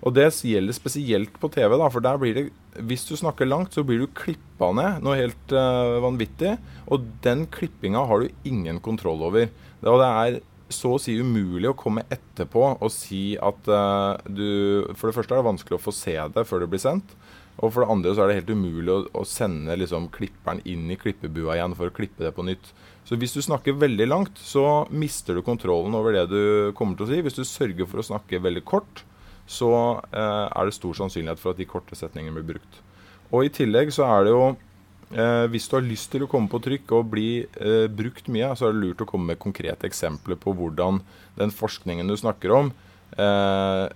Og 0.00 0.14
det 0.16 0.30
gjelder 0.32 0.72
spesielt 0.72 1.34
på 1.40 1.50
TV, 1.52 1.74
da, 1.76 1.88
for 1.92 2.04
der 2.04 2.20
blir 2.20 2.36
det 2.36 2.46
Hvis 2.86 3.04
du 3.08 3.16
snakker 3.18 3.48
langt, 3.48 3.74
så 3.74 3.82
blir 3.84 3.98
du 4.00 4.06
klippa 4.14 4.70
ned 4.72 5.02
noe 5.04 5.18
helt 5.18 5.52
eh, 5.52 5.96
vanvittig. 6.04 6.54
Og 6.86 7.08
den 7.24 7.48
klippinga 7.50 8.04
har 8.06 8.22
du 8.22 8.46
ingen 8.46 8.78
kontroll 8.80 9.20
over. 9.26 9.50
Det, 9.50 9.90
og 9.90 9.98
det 10.00 10.08
er 10.08 10.38
så 10.70 10.94
å 10.94 11.00
si 11.02 11.16
umulig 11.18 11.66
å 11.66 11.76
komme 11.76 12.06
etterpå 12.14 12.62
og 12.78 12.92
si 12.94 13.34
at 13.42 13.66
eh, 13.66 14.30
du 14.30 14.46
For 14.94 15.10
det 15.10 15.16
første 15.18 15.34
er 15.34 15.42
det 15.42 15.48
vanskelig 15.50 15.80
å 15.80 15.82
få 15.82 15.94
se 15.94 16.14
det 16.14 16.46
før 16.46 16.64
det 16.64 16.70
blir 16.72 16.82
sendt. 16.82 17.16
Og 17.60 17.74
for 17.74 17.84
det 17.84 17.92
andre 17.92 18.14
så 18.14 18.24
er 18.24 18.30
det 18.30 18.38
helt 18.40 18.54
umulig 18.54 18.92
å, 18.94 19.00
å 19.20 19.26
sende 19.28 19.76
liksom, 19.76 20.08
klipperen 20.14 20.62
inn 20.64 20.86
i 20.88 20.98
klippebua 21.00 21.58
igjen 21.58 21.76
for 21.76 21.90
å 21.90 21.96
klippe 21.96 22.24
det 22.24 22.32
på 22.36 22.46
nytt. 22.46 22.70
Så 23.08 23.16
hvis 23.18 23.34
du 23.34 23.40
snakker 23.42 23.78
veldig 23.78 24.06
langt, 24.06 24.38
så 24.38 24.84
mister 24.90 25.34
du 25.34 25.42
kontrollen 25.42 25.94
over 25.98 26.14
det 26.14 26.26
du 26.30 26.42
kommer 26.78 26.98
til 26.98 27.06
å 27.06 27.10
si. 27.10 27.22
Hvis 27.24 27.38
du 27.38 27.44
sørger 27.48 27.88
for 27.90 28.02
å 28.02 28.06
snakke 28.06 28.42
veldig 28.42 28.62
kort, 28.68 29.04
så 29.50 29.70
eh, 30.14 30.46
er 30.46 30.68
det 30.68 30.76
stor 30.76 30.94
sannsynlighet 31.00 31.40
for 31.42 31.52
at 31.52 31.60
de 31.60 31.66
korte 31.68 31.98
setningene 31.98 32.36
blir 32.38 32.52
brukt. 32.54 32.82
Og 33.30 33.46
i 33.46 33.54
tillegg 33.54 33.90
så 33.94 34.06
er 34.06 34.26
det 34.26 34.34
jo 34.34 34.44
eh, 34.50 35.46
Hvis 35.50 35.68
du 35.70 35.76
har 35.78 35.86
lyst 35.86 36.10
til 36.12 36.26
å 36.26 36.30
komme 36.30 36.50
på 36.50 36.62
trykk 36.62 36.94
og 36.98 37.10
bli 37.14 37.30
eh, 37.42 37.86
brukt 37.90 38.30
mye, 38.30 38.52
så 38.58 38.68
er 38.68 38.76
det 38.76 38.84
lurt 38.84 39.02
å 39.02 39.08
komme 39.10 39.32
med 39.32 39.42
konkrete 39.42 39.90
eksempler 39.90 40.38
på 40.38 40.54
hvordan 40.58 41.02
den 41.38 41.54
forskningen 41.54 42.10
du 42.10 42.16
snakker 42.18 42.54
om, 42.54 42.72
eh, 43.16 43.86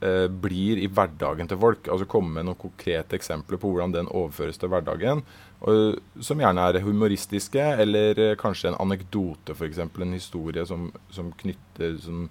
eh, 0.00 0.26
blir 0.28 0.80
i 0.80 0.88
hverdagen 0.88 1.48
til 1.50 1.60
folk. 1.60 1.88
Altså 1.92 2.08
komme 2.08 2.38
med 2.38 2.48
noen 2.48 2.60
konkrete 2.60 3.18
eksempler 3.18 3.60
på 3.60 3.72
hvordan 3.72 3.96
den 3.96 4.12
overføres 4.12 4.60
til 4.60 4.72
hverdagen. 4.72 5.24
Og, 5.64 6.00
som 6.20 6.40
gjerne 6.40 6.66
er 6.68 6.82
humoristiske, 6.84 7.62
eller 7.84 8.18
eh, 8.20 8.34
kanskje 8.38 8.72
en 8.72 8.80
anekdote, 8.82 9.56
f.eks. 9.56 9.80
En 9.80 10.16
historie 10.16 10.66
som, 10.68 10.90
som 11.10 11.32
knytter 11.40 11.96
Som 12.02 12.28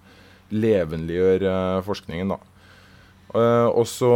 levendegjør 0.53 1.41
uh, 1.49 1.79
forskningen, 1.81 2.35
da. 2.35 2.37
Uh, 3.35 3.67
og 3.67 3.83
så, 3.89 4.09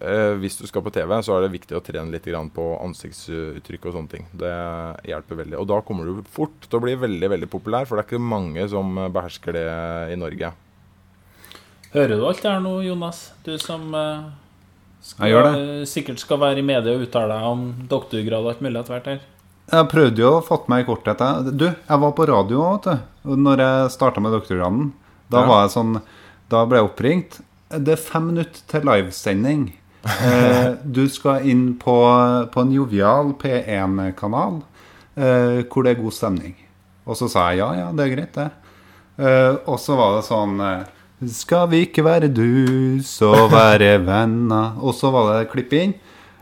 uh, 0.00 0.32
hvis 0.40 0.56
du 0.58 0.64
skal 0.66 0.82
på 0.82 0.90
TV, 0.90 1.12
så 1.22 1.36
er 1.36 1.44
det 1.44 1.52
viktig 1.52 1.76
å 1.76 1.82
trene 1.84 2.10
litt 2.10 2.26
på 2.56 2.64
ansiktsuttrykk 2.80 3.84
og 3.86 3.94
sånne 3.94 4.12
ting. 4.14 4.24
Det 4.32 4.54
hjelper 5.06 5.42
veldig. 5.44 5.58
Og 5.60 5.68
da 5.70 5.78
kommer 5.86 6.08
du 6.08 6.24
fort 6.26 6.56
til 6.64 6.80
å 6.80 6.82
bli 6.82 6.96
veldig 6.98 7.30
veldig 7.36 7.50
populær, 7.52 7.86
for 7.86 7.94
det 7.94 8.06
er 8.06 8.08
ikke 8.08 8.30
mange 8.32 8.64
som 8.72 8.96
eh, 8.98 9.12
behersker 9.12 9.54
det 9.54 9.68
i 10.14 10.18
Norge. 10.18 10.50
Hører 11.92 12.16
du 12.16 12.26
alt 12.26 12.42
det 12.42 12.50
her 12.50 12.64
nå, 12.64 12.74
Jonas? 12.88 13.22
Du 13.46 13.54
som 13.62 13.94
eh, 13.94 14.26
skal, 15.02 15.26
Jeg 15.26 15.34
gjør 15.34 15.48
det. 15.52 15.88
sikkert 15.88 16.18
skal 16.22 16.40
være 16.42 16.58
i 16.58 16.66
media 16.66 16.94
og 16.94 17.02
uttale 17.06 17.34
deg 17.34 17.48
om 17.48 17.66
doktorgrad 17.88 18.44
og 18.44 18.50
alt 18.52 18.60
mulig 18.64 18.80
etter 18.80 18.94
hvert 18.96 19.10
her. 19.12 19.20
Jeg 19.68 19.88
prøvde 19.92 20.22
jo 20.24 20.30
å 20.38 20.44
fatte 20.44 20.68
meg 20.72 20.84
i 20.84 20.86
korthet. 20.88 21.22
Du, 21.60 21.66
jeg 21.68 22.00
var 22.00 22.12
på 22.16 22.26
radio 22.28 22.62
vet 22.72 22.86
du, 22.88 23.34
når 23.36 23.60
jeg 23.64 23.90
starta 23.92 24.20
med 24.24 24.32
doktorgraden. 24.32 24.92
Da 25.30 25.42
Ja. 25.42 25.46
var 25.46 25.62
jeg 25.66 25.74
sånn 25.76 26.00
Da 26.48 26.64
ble 26.64 26.78
jeg 26.78 26.88
oppringt. 26.88 27.40
Det 27.68 27.92
er 27.92 28.00
fem 28.00 28.26
minutter 28.32 28.60
til 28.66 28.80
livesending. 28.88 29.66
Eh, 30.24 30.74
du 30.84 31.02
skal 31.10 31.44
inn 31.44 31.74
på, 31.76 31.92
på 32.54 32.60
en 32.62 32.70
jovial 32.72 33.34
P1-kanal 33.36 34.62
eh, 35.18 35.64
hvor 35.68 35.84
det 35.84 35.90
er 35.96 36.00
god 36.02 36.14
stemning. 36.16 36.54
Og 37.04 37.16
så 37.18 37.28
sa 37.28 37.48
jeg 37.50 37.58
ja, 37.60 37.66
ja, 37.76 37.88
det 37.92 38.06
er 38.06 38.14
greit, 38.14 38.32
det. 38.38 38.46
Eh, 39.18 39.56
og 39.68 39.76
så 39.82 39.96
var 39.98 40.14
det 40.16 40.24
sånn 40.28 40.54
eh, 40.64 40.86
Skal 41.26 41.66
vi 41.72 41.80
ikke 41.82 42.04
være 42.06 42.28
dus 42.30 43.16
og 43.26 43.48
være 43.50 43.96
venner? 44.06 44.76
Og 44.78 44.94
så 44.94 45.10
var 45.10 45.32
det 45.32 45.48
klipp 45.50 45.72
inn. 45.74 45.96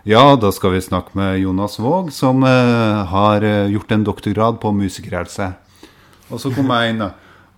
Ja, 0.06 0.36
da 0.36 0.50
skal 0.52 0.74
vi 0.74 0.82
snakke 0.84 1.16
med 1.16 1.38
Jonas 1.40 1.78
Våg, 1.80 2.12
som 2.12 2.44
uh, 2.44 3.00
har 3.08 3.42
eh, 3.42 3.72
gjort 3.72 3.94
en 3.96 4.04
doktorgrad 4.06 4.60
på 4.62 4.70
musikerhelse. 4.76 5.48
Og 6.28 6.42
så 6.42 6.52
kom 6.54 6.68
jeg 6.76 6.92
inn, 6.92 7.00
da. 7.02 7.08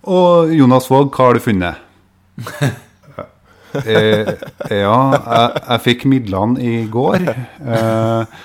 Og 0.07 0.55
Jonas 0.55 0.87
Våg, 0.89 1.11
hva 1.11 1.27
har 1.27 1.37
du 1.37 1.43
funnet? 1.43 1.83
eh, 3.83 4.33
ja, 4.71 4.97
jeg, 5.19 5.63
jeg 5.67 5.85
fikk 5.85 6.09
midlene 6.09 6.57
i 6.63 6.73
går. 6.89 7.29
Eh, 7.29 8.35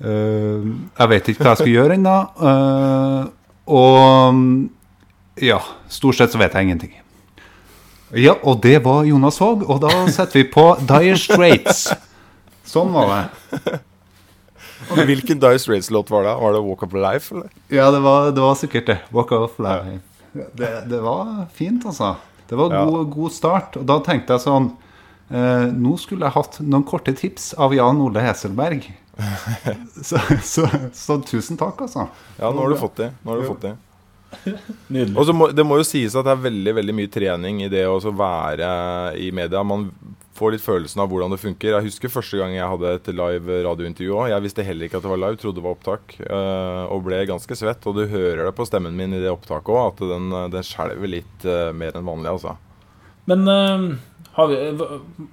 eh, 0.00 0.68
jeg 0.96 1.12
vet 1.12 1.30
ikke 1.30 1.44
hva 1.44 1.52
jeg 1.52 1.66
skal 1.66 1.74
gjøre 1.76 2.00
ennå. 2.00 2.18
Eh, 2.50 3.24
og 3.76 5.42
ja, 5.44 5.60
stort 5.92 6.18
sett 6.18 6.32
så 6.32 6.40
vet 6.40 6.56
jeg 6.56 6.70
ingenting. 6.70 7.02
Ja, 8.14 8.36
og 8.42 8.60
det 8.62 8.78
var 8.84 9.04
Jonas 9.04 9.40
Våg, 9.40 9.64
og 9.66 9.80
da 9.82 9.90
setter 10.14 10.42
vi 10.42 10.46
på 10.50 10.66
Dire 10.86 11.16
Straits. 11.18 11.88
Sånn 12.66 12.92
var 12.94 13.10
det. 13.10 13.80
Hvilken 14.86 15.40
Dire 15.42 15.58
Straits-låt 15.58 16.10
var 16.10 16.26
det? 16.26 16.34
Var 16.38 16.54
det 16.54 16.62
Walk 16.66 16.84
of 16.86 16.94
Life, 16.94 17.34
eller? 17.34 17.50
Ja, 17.72 17.90
det 17.90 18.00
var, 18.04 18.30
det 18.30 18.44
var 18.44 18.54
sikkert 18.54 18.86
det. 18.86 18.98
Walk 19.10 19.32
of 19.32 19.58
life. 19.58 19.98
Det, 20.32 20.70
det 20.90 21.00
var 21.00 21.46
fint, 21.54 21.86
altså. 21.86 22.14
Det 22.46 22.58
var 22.58 22.70
en 22.70 22.90
god, 22.90 23.08
god 23.10 23.32
start. 23.32 23.78
Og 23.80 23.86
da 23.88 23.96
tenkte 24.06 24.36
jeg 24.36 24.44
sånn 24.44 24.68
eh, 25.32 25.66
Nå 25.74 25.96
skulle 25.98 26.28
jeg 26.28 26.36
hatt 26.36 26.60
noen 26.62 26.84
korte 26.86 27.14
tips 27.16 27.54
av 27.58 27.74
Jan 27.74 27.98
Ole 28.04 28.22
Heselberg. 28.22 28.86
så, 30.08 30.20
så, 30.44 30.68
så 30.94 31.18
tusen 31.26 31.58
takk, 31.58 31.80
altså. 31.88 32.06
Ja, 32.36 32.52
nå 32.52 32.62
har 32.62 32.74
du 32.74 32.78
fått 32.78 33.00
det. 33.02 33.10
Nå 33.24 33.32
har 33.32 33.42
du 33.42 33.48
fått 33.48 33.64
det. 33.66 33.74
Nydelig. 34.92 35.16
Og 35.16 35.26
så 35.28 35.34
må, 35.36 35.48
Det 35.54 35.64
må 35.66 35.78
jo 35.80 35.86
sies 35.86 36.14
at 36.16 36.26
det 36.26 36.34
er 36.34 36.44
veldig 36.48 36.76
veldig 36.80 36.94
mye 36.96 37.10
trening 37.12 37.64
i 37.64 37.72
det 37.72 37.86
å 37.88 37.98
så 38.02 38.12
være 38.14 38.68
i 39.22 39.30
media. 39.34 39.62
Man 39.66 39.88
får 40.36 40.52
litt 40.52 40.64
følelsen 40.64 41.00
av 41.02 41.08
hvordan 41.10 41.32
det 41.32 41.40
funker. 41.40 41.72
Jeg 41.72 41.86
husker 41.86 42.12
første 42.12 42.40
gang 42.40 42.54
jeg 42.56 42.68
hadde 42.68 42.92
et 42.98 43.08
live 43.16 43.60
radiointervju 43.66 44.18
òg. 44.18 44.28
Jeg 44.32 44.44
visste 44.44 44.66
heller 44.66 44.88
ikke 44.88 45.00
at 45.00 45.06
det 45.06 45.12
var 45.12 45.22
live, 45.22 45.40
trodde 45.40 45.60
det 45.60 45.64
var 45.64 45.78
opptak. 45.78 46.18
øh, 46.26 46.82
og 46.92 47.06
ble 47.06 47.22
ganske 47.30 47.58
svett. 47.58 47.88
Og 47.88 47.96
du 47.96 48.04
hører 48.10 48.44
det 48.44 48.54
på 48.58 48.68
stemmen 48.68 48.96
min 48.98 49.16
i 49.16 49.22
det 49.22 49.32
opptaket 49.32 49.72
òg, 49.72 49.94
at 49.94 50.04
den, 50.12 50.28
den 50.52 50.66
skjelver 50.66 51.12
litt 51.16 51.48
øh, 51.48 51.72
mer 51.76 51.96
enn 51.96 52.06
vanlig. 52.08 52.34
altså. 52.36 52.56
Men 53.26 53.48
uh, 53.48 53.96
har, 54.36 54.52
vi, 54.52 55.26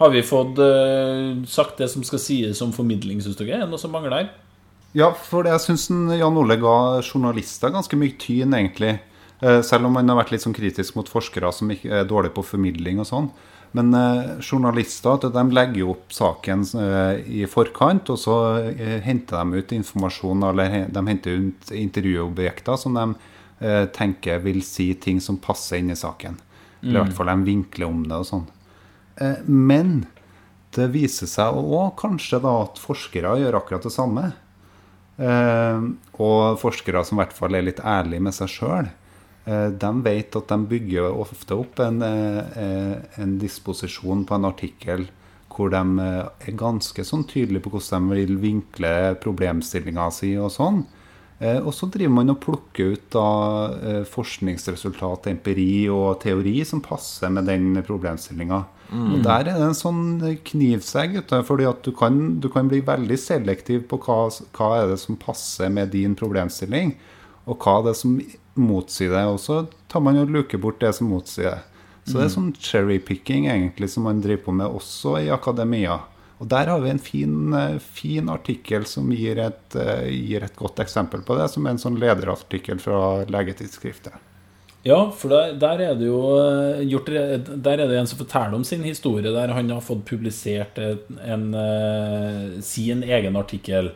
har 0.00 0.10
vi 0.14 0.24
fått 0.26 0.58
uh, 0.58 1.44
sagt 1.46 1.78
det 1.78 1.90
som 1.92 2.02
skal 2.06 2.22
sies 2.22 2.64
om 2.64 2.74
formidling, 2.74 3.20
syns 3.22 3.38
dere? 3.38 3.60
Er 3.60 3.66
det 3.66 3.72
noe 3.72 3.82
som 3.82 3.94
mangler? 3.94 4.32
Ja, 4.96 5.10
for 5.12 5.44
jeg 5.46 5.60
syns 5.60 5.88
Jan 5.90 6.38
Ole 6.40 6.56
ga 6.60 7.00
journalister 7.04 7.72
ganske 7.74 7.98
mye 8.00 8.16
tyn, 8.18 8.54
egentlig. 8.56 8.98
Eh, 9.40 9.60
Selv 9.62 9.86
om 9.86 9.96
han 9.96 10.08
har 10.08 10.16
vært 10.22 10.32
litt 10.32 10.42
sånn 10.46 10.56
kritisk 10.56 10.96
mot 10.96 11.08
forskere 11.08 11.52
som 11.52 11.70
er 11.70 12.08
dårlige 12.08 12.34
på 12.38 12.46
formidling 12.54 13.02
og 13.02 13.06
sånn. 13.10 13.30
Men 13.76 13.92
eh, 13.94 14.38
journalister 14.40 15.20
de 15.28 15.44
legger 15.52 15.82
jo 15.82 15.90
opp 15.92 16.14
saken 16.16 16.64
eh, 16.80 17.20
i 17.42 17.44
forkant, 17.46 18.08
og 18.10 18.18
så 18.18 18.36
henter 19.04 19.44
de 19.44 19.60
ut 19.60 19.74
informasjon, 19.76 20.46
eller 20.48 20.88
de 20.88 21.04
henter 21.12 21.42
ut 21.50 21.72
intervjuobjekter 21.76 22.80
som 22.80 22.96
de 22.96 23.08
tenker 23.90 24.38
vil 24.38 24.60
si 24.62 24.92
ting 25.02 25.16
som 25.18 25.34
passer 25.42 25.80
inn 25.80 25.90
i 25.90 25.96
saken. 25.98 26.36
Eller 26.82 27.00
i 27.00 27.02
hvert 27.02 27.16
fall 27.16 27.26
de 27.32 27.42
vinkler 27.48 27.88
om 27.90 28.04
det 28.06 28.20
og 28.20 28.26
sånn. 28.28 28.44
Eh, 29.20 29.40
Men 29.46 30.06
det 30.76 30.90
viser 30.94 31.26
seg 31.26 31.56
òg 31.58 31.96
kanskje 31.98 32.38
da 32.44 32.52
at 32.62 32.78
forskere 32.78 33.34
gjør 33.40 33.58
akkurat 33.58 33.82
det 33.82 33.92
samme. 33.94 34.28
Eh, 35.18 35.78
og 36.22 36.58
forskere 36.62 37.02
som 37.02 37.18
i 37.18 37.24
hvert 37.24 37.34
fall 37.34 37.58
er 37.58 37.66
litt 37.66 37.82
ærlige 37.82 38.22
med 38.22 38.36
seg 38.36 38.52
sjøl, 38.52 38.90
eh, 39.50 39.68
de 39.74 39.90
vet 40.04 40.36
at 40.38 40.52
de 40.52 40.58
bygger 40.70 41.10
ofte 41.10 41.58
opp 41.58 41.80
en, 41.82 42.02
eh, 42.02 42.94
en 43.18 43.38
disposisjon 43.38 44.24
på 44.24 44.36
en 44.36 44.46
artikkel 44.46 45.08
hvor 45.58 45.72
de 45.72 45.80
er 46.46 46.54
ganske 46.54 47.02
sånn 47.02 47.24
tydelige 47.26 47.64
på 47.64 47.72
hvordan 47.72 48.06
de 48.06 48.14
vil 48.14 48.36
vinkle 48.38 49.16
problemstillinga 49.18 50.04
si 50.14 50.36
og 50.38 50.52
sånn. 50.54 50.84
Og 51.40 51.72
så 51.74 51.88
driver 51.90 52.14
man 52.14 52.30
og 52.30 52.38
plukker 52.44 52.92
ut 52.94 53.10
da 53.10 54.04
forskningsresultat, 54.06 55.26
empiri 55.26 55.88
og 55.90 56.20
teori 56.22 56.64
som 56.64 56.80
passer 56.80 57.30
med 57.30 57.46
den 57.50 57.82
problemstillinga. 57.82 58.60
Mm. 58.88 59.08
Og 59.14 59.22
der 59.26 59.50
er 59.50 59.58
det 59.58 59.66
en 59.66 59.76
sånn 59.76 60.02
knivsegg, 60.48 61.18
fordi 61.44 61.66
at 61.68 61.82
du 61.84 61.92
kan, 61.96 62.38
du 62.40 62.48
kan, 62.52 62.70
bli 62.70 62.80
veldig 62.84 63.18
selektiv 63.20 63.84
på 63.90 64.00
hva, 64.06 64.20
hva 64.56 64.68
er 64.78 64.92
det 64.94 65.00
som 65.02 65.18
passer 65.20 65.72
med 65.72 65.92
din 65.92 66.16
problemstilling, 66.18 66.94
og 67.48 67.58
hva 67.64 67.78
er 67.80 67.90
det 67.90 67.96
som 68.00 68.18
motsier 68.58 69.12
det. 69.14 69.24
Og 69.28 69.40
så 69.42 69.62
tar 69.92 70.04
man 70.04 70.20
og 70.20 70.32
luker 70.32 70.60
bort 70.62 70.80
det 70.84 70.94
som 70.96 71.10
motsier 71.12 71.50
det. 71.52 71.64
Så 72.08 72.16
det 72.16 72.22
er 72.24 72.30
mm. 72.30 72.36
sånn 72.36 72.52
cherrypicking 72.56 73.50
egentlig 73.52 73.90
som 73.92 74.06
man 74.08 74.22
driver 74.24 74.46
på 74.46 74.54
med 74.56 74.78
også 74.80 75.18
i 75.20 75.28
akademia. 75.32 75.98
Og 76.38 76.48
Der 76.48 76.70
har 76.70 76.80
vi 76.80 76.90
en 76.90 77.02
fin, 77.02 77.52
eh, 77.52 77.78
fin 77.78 78.28
artikkel 78.30 78.86
som 78.86 79.10
gir 79.10 79.38
et, 79.42 79.74
eh, 79.74 80.08
gir 80.08 80.44
et, 80.44 80.56
godt 80.56 80.78
eksempel 80.78 81.22
på 81.22 81.36
det, 81.36 81.50
som 81.50 81.66
er 81.66 81.70
en 81.70 81.82
sånn 81.82 81.98
lederartikkel 81.98 82.78
fra 82.78 83.24
legetidsskriftet. 83.26 84.14
Ja, 84.86 84.98
for 85.10 85.32
der, 85.32 85.52
der, 85.58 85.80
er 85.82 85.94
det 85.98 86.06
jo 86.06 86.20
eh, 86.38 86.84
gjort, 86.86 87.08
Der 87.10 87.72
er 87.74 87.88
det 87.90 87.98
en 87.98 88.06
som 88.06 88.20
forteller 88.20 88.54
om 88.56 88.64
sin 88.64 88.84
historie, 88.86 89.32
der 89.34 89.52
han 89.52 89.70
har 89.70 89.82
fått 89.84 90.04
publisert 90.06 90.78
en, 90.78 90.98
en 91.18 92.62
sin 92.62 93.02
egen 93.02 93.36
artikkel 93.36 93.90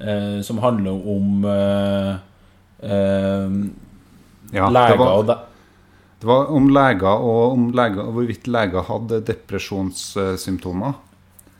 eh, 0.00 0.40
som 0.42 0.58
handler 0.58 1.08
om 1.16 1.44
eh, 1.44 2.12
ja, 4.52 4.68
leger 4.68 4.96
det 4.96 4.98
var, 4.98 5.14
og 5.18 5.26
det, 5.28 5.38
det 6.22 6.28
var 6.30 6.50
om 6.54 6.68
leger 6.70 7.24
og 7.30 7.54
om 7.54 7.70
leger, 7.76 8.10
hvorvidt 8.16 8.50
leger 8.50 8.84
hadde 8.88 9.22
depresjonssymptomer. 9.28 10.92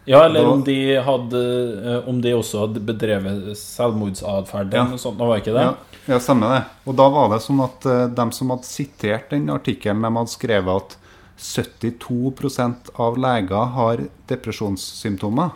Ja, 0.04 0.24
eller 0.26 0.46
om 0.46 0.64
de, 0.66 0.76
hadde, 1.02 1.40
eh, 1.87 2.08
om 2.08 2.20
de 2.22 2.35
også 2.35 2.64
hadde 2.64 2.82
bedrevet 2.82 3.58
selvmordsatferd. 3.58 4.74
Ja. 4.74 4.87
Sånt, 4.98 5.18
var 5.18 5.38
ikke 5.38 5.54
det? 5.54 5.66
Ja, 5.68 5.91
ja, 6.06 6.18
stemmer 6.20 6.54
det. 6.54 6.62
Og 6.88 6.96
da 6.98 7.06
var 7.12 7.30
det 7.32 7.42
sånn 7.44 7.62
at 7.62 7.86
uh, 7.86 8.04
de 8.10 8.26
som 8.34 8.52
hadde 8.54 8.68
sitert 8.68 9.30
den 9.30 9.50
artikkelen, 9.52 10.02
de 10.02 10.12
hadde 10.18 10.34
skrevet 10.34 10.82
at 10.82 10.96
72% 11.42 12.92
av 13.02 13.18
leger 13.18 13.74
har 13.76 14.06
depresjonssymptomer. 14.30 15.54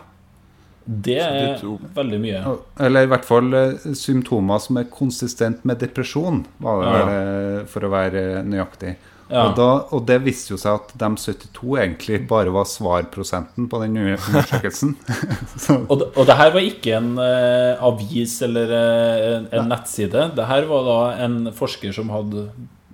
Det 0.87 1.17
er 1.19 1.57
72. 1.59 1.91
veldig 1.97 2.19
mye. 2.23 2.41
Eller 2.87 3.03
i 3.03 3.11
hvert 3.11 3.27
fall 3.27 3.51
uh, 3.51 3.91
symptomer 3.99 4.63
som 4.63 4.79
er 4.79 4.89
konsistent 4.91 5.67
med 5.67 5.81
depresjon, 5.83 6.45
var 6.63 6.83
det 6.83 6.95
ja. 6.95 7.05
vel, 7.11 7.69
for 7.73 7.87
å 7.87 7.93
være 7.93 8.25
nøyaktig. 8.47 8.95
Ja. 9.27 9.49
Og, 9.49 9.57
da, 9.57 9.67
og, 9.91 10.05
det 10.07 10.21
viste 10.23 10.53
jo 10.53 10.59
seg 10.59 10.77
at 10.77 10.93
de 10.95 11.09
72 11.19 11.73
egentlig 11.81 12.21
bare 12.29 12.51
var 12.55 12.67
svarprosenten 12.69 13.67
på 13.67 13.81
den 13.83 13.99
undersøkelsen. 13.99 14.95
og, 15.89 15.93
det, 15.99 16.07
og 16.13 16.29
det 16.29 16.37
her 16.39 16.53
var 16.55 16.63
ikke 16.63 16.95
en 16.95 17.11
uh, 17.19 17.83
avis 17.89 18.37
eller 18.47 18.71
uh, 18.71 19.35
en, 19.41 19.49
Nei. 19.51 19.67
nettside. 19.73 20.29
Det 20.37 20.47
her 20.47 20.71
var 20.71 20.87
da 20.87 20.97
en 21.27 21.37
forsker 21.55 21.95
som 21.95 22.13
hadde 22.15 22.47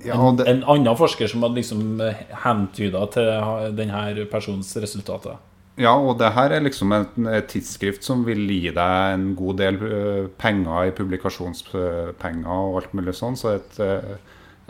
ja, 0.04 0.18
det, 0.18 0.48
en, 0.50 0.64
en, 0.64 0.68
annen 0.74 1.00
forsker 1.00 1.30
som 1.32 1.46
hadde 1.46 1.62
liksom 1.62 2.02
eh, 2.04 2.26
hentyda 2.44 3.06
til 3.14 3.30
denne 3.78 4.26
personens 4.28 4.74
resultater. 4.82 5.38
Ja, 5.80 5.94
og 5.96 6.18
det 6.20 6.34
her 6.36 6.52
er 6.54 6.66
liksom 6.66 6.92
et, 6.98 7.14
et 7.30 7.48
tidsskrift 7.50 8.04
som 8.06 8.26
vil 8.28 8.42
gi 8.50 8.74
deg 8.74 9.14
en 9.14 9.30
god 9.38 9.62
del 9.62 9.80
uh, 9.80 10.26
penger 10.42 10.90
i 10.90 10.98
publikasjonspenger 10.98 12.52
og 12.52 12.82
alt 12.82 12.98
mulig 12.98 13.16
sånn. 13.22 13.38
Så 13.38 13.60
et 13.60 13.84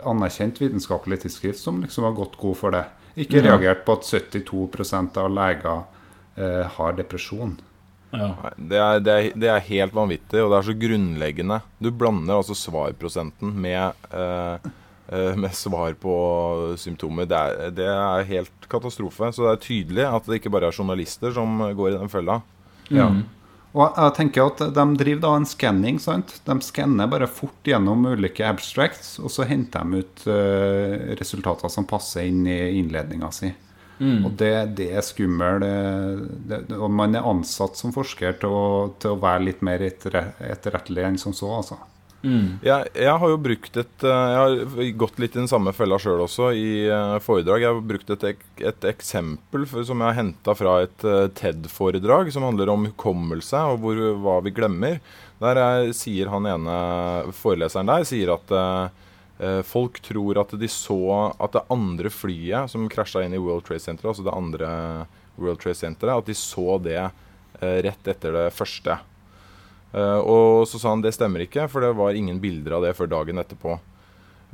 anerkjent 0.02 0.60
vitenskapelig 0.62 1.22
tidsskrift 1.22 1.60
som 1.60 1.82
liksom 1.82 2.04
har 2.08 2.16
gått 2.16 2.38
god 2.40 2.56
for 2.58 2.74
det. 2.74 2.84
Ikke 3.14 3.38
ja. 3.38 3.52
reagert 3.52 3.84
på 3.86 3.94
at 3.98 4.08
72% 4.08 5.20
av 5.22 5.30
leger 5.30 5.84
eh, 6.36 6.64
har 6.76 6.96
depresjon. 6.98 7.54
Ja. 8.14 8.30
Det, 8.56 8.78
er, 8.78 9.00
det, 9.02 9.12
er, 9.12 9.28
det, 9.34 9.50
er, 9.50 9.68
helt 9.68 9.94
vanvittig, 9.94 10.40
og 10.42 10.52
det 10.52 10.58
er 10.58 10.66
så 10.68 10.76
grunnleggende. 10.78 11.60
Du 11.82 11.90
blander 11.90 12.38
altså 12.38 12.56
svarprosenten 12.58 13.54
med, 13.64 14.06
eh, 14.14 14.68
eh, 15.08 15.38
med 15.38 15.54
svar 15.54 15.96
på 15.98 16.16
symptomer. 16.80 17.28
Det 17.30 17.38
er, 17.38 17.72
det 17.74 17.88
er, 17.90 18.26
helt 18.30 18.68
katastrofe. 18.70 19.32
Så 19.34 19.46
det 19.46 19.54
er 19.54 19.64
tydelig 19.66 20.06
at 20.10 20.30
det 20.30 20.40
ikke 20.40 20.54
bare 20.54 20.70
er 20.70 20.78
journalister 20.78 21.34
som 21.34 21.58
går 21.74 21.94
i 21.94 21.96
den 21.98 22.12
fella. 22.12 22.40
Ja. 22.90 23.10
Mm. 23.10 23.24
Og 23.74 23.98
jeg 23.98 24.14
tenker 24.14 24.46
at 24.46 24.60
De 24.76 24.84
driver 25.00 25.22
da 25.24 25.32
en 25.34 25.48
skanning. 25.48 25.98
De 25.98 26.56
skanner 26.62 27.10
bare 27.10 27.26
fort 27.26 27.66
gjennom 27.66 28.06
ulike 28.06 28.46
abstracts, 28.46 29.16
og 29.18 29.32
så 29.34 29.46
henter 29.50 29.82
de 29.82 30.04
ut 30.04 30.26
uh, 30.30 31.14
resultater 31.18 31.72
som 31.72 31.88
passer 31.90 32.28
inn 32.30 32.44
i 32.46 32.58
innledninga 32.78 33.32
si. 33.34 33.50
Mm. 33.98 34.24
Og 34.26 34.30
det, 34.38 34.52
det, 34.78 34.88
er 34.94 35.06
skummelt. 35.06 35.66
Og 36.76 36.86
man 36.90 37.14
er 37.14 37.26
ansatt 37.26 37.78
som 37.78 37.94
forsker 37.94 38.38
til 38.42 38.54
å, 38.54 38.64
til 38.98 39.14
å 39.14 39.20
være 39.22 39.48
litt 39.48 39.66
mer 39.66 39.82
etterrettelig 39.82 41.08
enn 41.08 41.20
som 41.20 41.34
så. 41.34 41.50
altså. 41.58 41.78
Mm. 42.24 42.56
Jeg, 42.64 42.88
jeg, 42.96 43.14
har 43.20 43.30
jo 43.30 43.40
brukt 43.44 43.74
et 43.76 44.04
eh, 44.08 44.28
Jeg 44.32 44.38
har 44.40 44.92
gått 45.02 45.18
litt 45.20 45.34
i 45.36 45.42
den 45.42 45.50
samme 45.50 45.74
fella 45.76 45.98
sjøl 46.00 46.22
også 46.24 46.50
i 46.56 46.86
uh, 46.88 47.18
foredrag. 47.22 47.60
Jeg 47.60 47.74
har 47.74 47.84
brukt 47.84 48.12
et, 48.14 48.24
et 48.64 48.86
eksempel 48.88 49.66
for, 49.68 49.84
som 49.84 50.00
jeg 50.00 50.08
har 50.08 50.18
henta 50.22 50.54
fra 50.56 50.78
et 50.86 51.04
uh, 51.04 51.26
TED-foredrag 51.36 52.32
som 52.32 52.46
handler 52.48 52.72
om 52.72 52.88
hukommelse 52.88 53.60
og 53.74 53.84
hvor, 53.84 54.00
hva 54.24 54.38
vi 54.46 54.54
glemmer. 54.56 55.00
Der 55.42 55.60
er, 55.60 55.92
sier 55.96 56.32
han 56.32 56.48
ene 56.48 56.78
foreleseren 57.36 57.92
der 57.92 58.08
sier 58.08 58.32
at 58.38 58.54
uh, 58.56 59.60
folk 59.68 60.00
tror 60.06 60.40
at 60.40 60.54
de 60.56 60.68
så 60.70 61.02
at 61.42 61.56
det 61.56 61.66
andre 61.74 62.08
flyet 62.14 62.72
som 62.72 62.88
krasja 62.88 63.26
inn 63.26 63.34
i 63.36 63.42
World 63.42 63.66
Trade 63.68 63.84
Center, 63.84 64.08
altså 64.08 64.24
det 64.24 64.32
andre 64.32 64.70
World 65.36 65.60
Trade 65.60 65.76
Center, 65.76 66.14
at 66.14 66.30
de 66.30 66.36
så 66.38 66.78
det 66.80 67.00
rett 67.60 68.08
etter 68.10 68.34
det 68.34 68.48
første. 68.54 68.96
Uh, 69.94 70.20
og 70.26 70.66
så 70.66 70.80
sa 70.82 70.90
han 70.90 71.04
det 71.04 71.14
stemmer 71.14 71.44
ikke, 71.44 71.68
for 71.70 71.84
det 71.84 71.92
var 71.94 72.16
ingen 72.18 72.40
bilder 72.42 72.78
av 72.78 72.86
det 72.86 72.96
før 72.98 73.10
dagen 73.12 73.38
etterpå. 73.38 73.78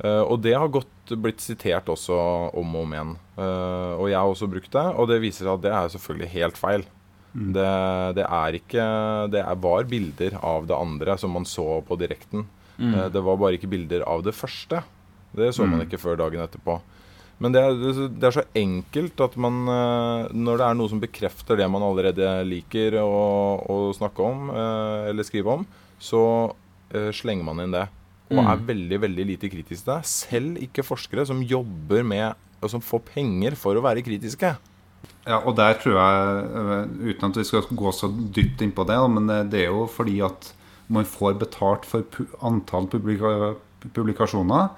Uh, 0.01 0.21
og 0.21 0.37
det 0.45 0.53
har 0.53 0.69
godt 0.71 1.13
blitt 1.21 1.41
sitert 1.41 1.89
også 1.89 2.15
om 2.57 2.75
og 2.77 2.85
om 2.85 2.95
igjen. 2.95 3.13
Uh, 3.39 3.93
og 3.97 4.05
jeg 4.11 4.19
har 4.19 4.29
også 4.29 4.49
brukt 4.51 4.71
det, 4.73 4.87
og 4.93 5.09
det 5.09 5.21
viser 5.23 5.47
seg 5.47 5.53
at 5.55 5.65
det 5.65 5.73
er 5.77 5.93
selvfølgelig 5.95 6.31
helt 6.35 6.61
feil. 6.61 6.87
Mm. 7.31 7.51
Det, 7.55 7.67
det, 8.17 8.23
er 8.27 8.55
ikke 8.57 8.85
Det 9.31 9.39
er, 9.39 9.59
var 9.63 9.85
bilder 9.87 10.33
av 10.43 10.65
det 10.67 10.75
andre 10.75 11.13
som 11.17 11.31
man 11.31 11.47
så 11.47 11.79
på 11.87 11.95
direkten. 11.95 12.49
Mm. 12.81 12.95
det 13.13 13.21
var 13.21 13.37
bare 13.37 13.59
ikke 13.59 13.69
bilder 13.69 14.01
av 14.09 14.23
det 14.25 14.33
første. 14.33 14.79
Det 15.37 15.51
så 15.53 15.63
man 15.63 15.79
mm. 15.79 15.83
ikke 15.85 15.99
før 16.01 16.17
dagen 16.19 16.41
etterpå. 16.43 16.79
Men 17.41 17.55
det 17.55 17.61
er, 17.61 17.77
det 18.13 18.27
er, 18.27 18.35
så 18.35 18.43
enkelt 18.57 19.21
at 19.25 19.37
man 19.41 19.63
eh, 19.65 20.27
Når 20.37 20.59
det 20.59 20.65
er 20.67 20.77
noe 20.77 20.91
som 20.91 21.01
bekrefter 21.01 21.57
det 21.57 21.67
man 21.73 21.85
allerede 21.85 22.35
liker 22.45 22.99
å, 23.01 23.07
å 23.65 23.77
snakke 23.97 24.25
om 24.25 24.51
eh, 24.53 25.09
eller 25.09 25.25
skrive 25.25 25.57
om, 25.57 25.65
så 26.01 26.21
eh, 26.93 27.09
slenger 27.15 27.47
man 27.47 27.63
inn 27.63 27.73
det. 27.73 27.87
Og 28.31 28.39
mm. 28.39 28.49
er 28.53 28.65
veldig 28.69 28.99
veldig 29.07 29.27
lite 29.33 29.49
kritisk 29.51 29.83
til 29.83 29.93
det. 29.95 29.99
Selv 30.11 30.61
ikke 30.67 30.85
forskere 30.85 31.25
som 31.27 31.41
jobber 31.41 32.05
med 32.07 32.47
og 32.61 32.69
som 32.69 32.83
får 32.85 33.01
penger 33.09 33.57
for 33.57 33.73
å 33.73 33.81
være 33.83 34.05
kritiske. 34.05 34.53
Ja, 35.25 35.39
og 35.39 35.55
der 35.57 35.73
tror 35.81 35.97
jeg, 35.97 36.85
uten 37.09 37.31
at 37.31 37.37
vi 37.39 37.45
skal 37.45 37.65
gå 37.77 37.93
så 37.93 38.09
dypt 38.09 38.61
inn 38.61 38.73
på 38.73 38.85
det, 38.89 38.97
men 39.09 39.29
det 39.49 39.63
er 39.63 39.73
jo 39.73 39.87
fordi 39.89 40.19
at 40.25 40.51
man 40.93 41.07
får 41.09 41.39
betalt 41.41 41.87
for 41.89 42.05
antall 42.45 42.85
publikasjoner. 42.91 44.69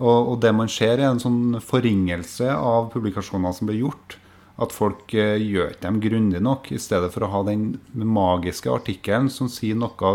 Og, 0.00 0.32
og, 0.32 0.36
det 0.42 0.52
man 0.56 0.70
ser, 0.72 0.98
er 0.98 1.10
en 1.10 1.22
sånn 1.22 1.60
forringelse 1.62 2.48
av 2.52 2.90
publikasjoner 2.94 3.54
som 3.54 3.68
blir 3.70 3.82
gjort. 3.84 4.16
At 4.62 4.74
folk 4.74 5.14
eh, 5.16 5.40
gjør 5.40 5.72
ikke 5.72 5.86
dem 5.86 6.00
grundig 6.02 6.42
nok, 6.44 6.70
i 6.74 6.80
stedet 6.82 7.10
for 7.14 7.24
å 7.24 7.30
ha 7.32 7.42
den 7.46 7.76
magiske 7.92 8.70
artikkelen 8.72 9.30
som 9.32 9.48
sier 9.50 9.78
noe 9.78 10.12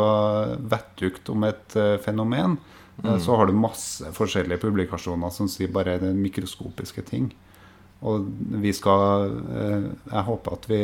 vettugt 0.72 1.32
om 1.34 1.48
et 1.48 1.78
eh, 1.80 1.96
fenomen. 2.04 2.58
Eh, 3.04 3.10
mm. 3.14 3.20
Så 3.24 3.36
har 3.36 3.48
du 3.48 3.58
masse 3.58 4.12
forskjellige 4.18 4.62
publikasjoner 4.62 5.34
som 5.34 5.50
sier 5.52 5.72
bare 5.74 5.98
den 6.02 6.22
mikroskopiske 6.22 7.06
ting. 7.10 7.32
Og 8.06 8.28
vi 8.62 8.74
skal 8.78 9.32
eh, 9.50 9.86
Jeg 10.12 10.26
håper 10.28 10.58
at 10.58 10.68
vi 10.70 10.82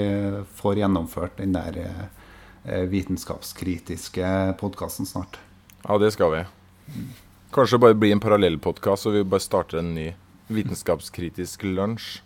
får 0.57 0.81
gjennomført 0.81 1.37
den 1.41 1.53
der 1.53 1.79
eh, 1.83 2.85
vitenskapskritiske 2.89 4.55
podkasten 4.61 5.09
snart. 5.09 5.39
Ja, 5.83 5.99
det 6.01 6.13
skal 6.15 6.33
vi. 6.33 6.43
Kanskje 7.53 7.77
det 7.77 7.85
bare 7.85 7.97
blir 8.01 8.15
en 8.15 8.21
parallellpodkast, 8.23 9.05
og 9.07 9.13
vi 9.13 9.25
bare 9.29 9.43
starter 9.43 9.83
en 9.83 9.93
ny 9.93 10.07
vitenskapskritisk 10.53 11.65
lunsj. 11.69 12.21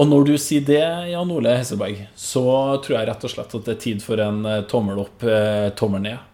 Og 0.00 0.08
når 0.08 0.28
du 0.30 0.36
sier 0.40 0.62
det, 0.64 0.82
Jan 1.10 1.32
Ole 1.34 1.56
Hesseberg, 1.58 1.98
så 2.16 2.44
tror 2.84 2.96
jeg 2.96 3.08
rett 3.10 3.24
og 3.26 3.32
slett 3.32 3.56
at 3.58 3.66
det 3.66 3.74
er 3.74 3.80
tid 3.82 4.04
for 4.04 4.22
en 4.24 4.38
uh, 4.48 4.60
tommel 4.70 5.02
opp, 5.02 5.18
uh, 5.26 5.68
tommel 5.76 6.06
ned. 6.06 6.28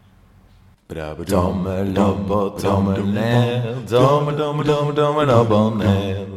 Tommel 1.29 1.99
opp 2.01 2.31
og 2.33 2.61
tommel 2.63 3.03
ned, 3.13 3.67
tommel, 3.91 4.39
tommel, 4.39 4.71
tommel, 4.71 4.95
tommel 4.97 5.33
opp 5.35 5.51
og 5.57 5.81
ned. 5.81 6.37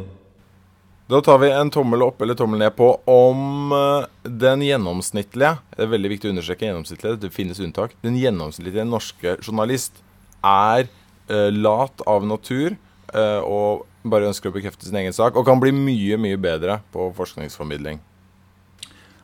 Da 1.12 1.20
tar 1.24 1.38
vi 1.42 1.52
en 1.52 1.70
tommel 1.72 2.02
opp 2.06 2.22
eller 2.24 2.36
tommel 2.38 2.60
ned 2.64 2.74
på 2.76 2.88
om 3.10 3.72
uh, 3.76 4.08
den 4.24 4.62
gjennomsnittlige 4.64 5.58
Det 5.74 5.84
er 5.84 5.90
veldig 5.92 6.10
viktig 6.14 6.30
å 6.30 6.32
understreke 6.32 6.66
gjennomsnittlige, 6.66 7.20
det 7.22 7.32
finnes 7.34 7.60
unntak. 7.62 7.94
Den 8.02 8.18
gjennomsnittlige 8.18 8.88
norske 8.88 9.36
journalist 9.44 10.02
er 10.42 10.88
lat 11.30 12.02
av 12.10 12.24
natur 12.26 12.74
uh, 13.14 13.40
og 13.46 13.84
bare 14.02 14.28
ønsker 14.30 14.50
å 14.50 14.54
bekrefte 14.54 14.88
sin 14.88 14.98
egen 14.98 15.14
sak, 15.14 15.36
og 15.36 15.46
kan 15.46 15.60
bli 15.62 15.72
mye, 15.74 16.18
mye 16.20 16.38
bedre 16.40 16.80
på 16.94 17.10
forskningsformidling. 17.16 18.00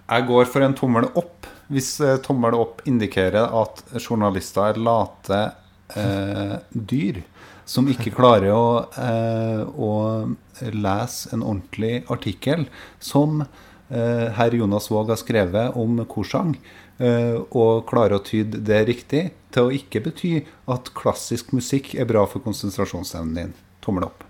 Jeg 0.08 0.26
går 0.28 0.46
for 0.48 0.64
en 0.64 0.76
tommel 0.76 1.08
opp. 1.18 1.48
Hvis 1.68 1.98
eh, 2.00 2.16
tommel 2.24 2.54
opp 2.56 2.80
indikerer 2.88 3.50
at 3.61 3.82
journalister 4.00 4.70
er 4.70 4.78
late 4.80 5.40
eh, 6.00 6.54
dyr 6.72 7.20
som 7.68 7.90
ikke 7.92 8.14
klarer 8.16 8.54
å, 8.54 8.68
eh, 8.96 9.61
å 9.68 9.90
lese 10.72 11.34
en 11.37 11.44
ordentlig 11.44 12.06
artikkel 12.08 12.64
som 13.04 13.42
eh, 13.42 14.32
herr 14.38 14.56
Jonas 14.56 14.88
Våg 14.88 15.12
har 15.12 15.20
skrevet 15.20 15.76
om 15.76 16.00
korsang, 16.08 16.54
eh, 16.56 16.88
og 16.98 17.84
klarer 17.87 18.16
å 18.16 18.24
tyde 18.26 18.58
det 18.66 18.80
riktig 18.88 19.20
til 19.54 19.68
å 19.68 19.74
ikke 19.74 20.02
bety 20.08 20.32
at 20.66 20.90
klassisk 20.98 21.52
musikk 21.54 21.92
er 21.94 22.08
bra 22.11 22.24
for 22.26 22.42
konsentrasjonsevnen 22.42 23.37
din. 23.38 23.52
Tommel 23.84 24.08
opp. 24.08 24.24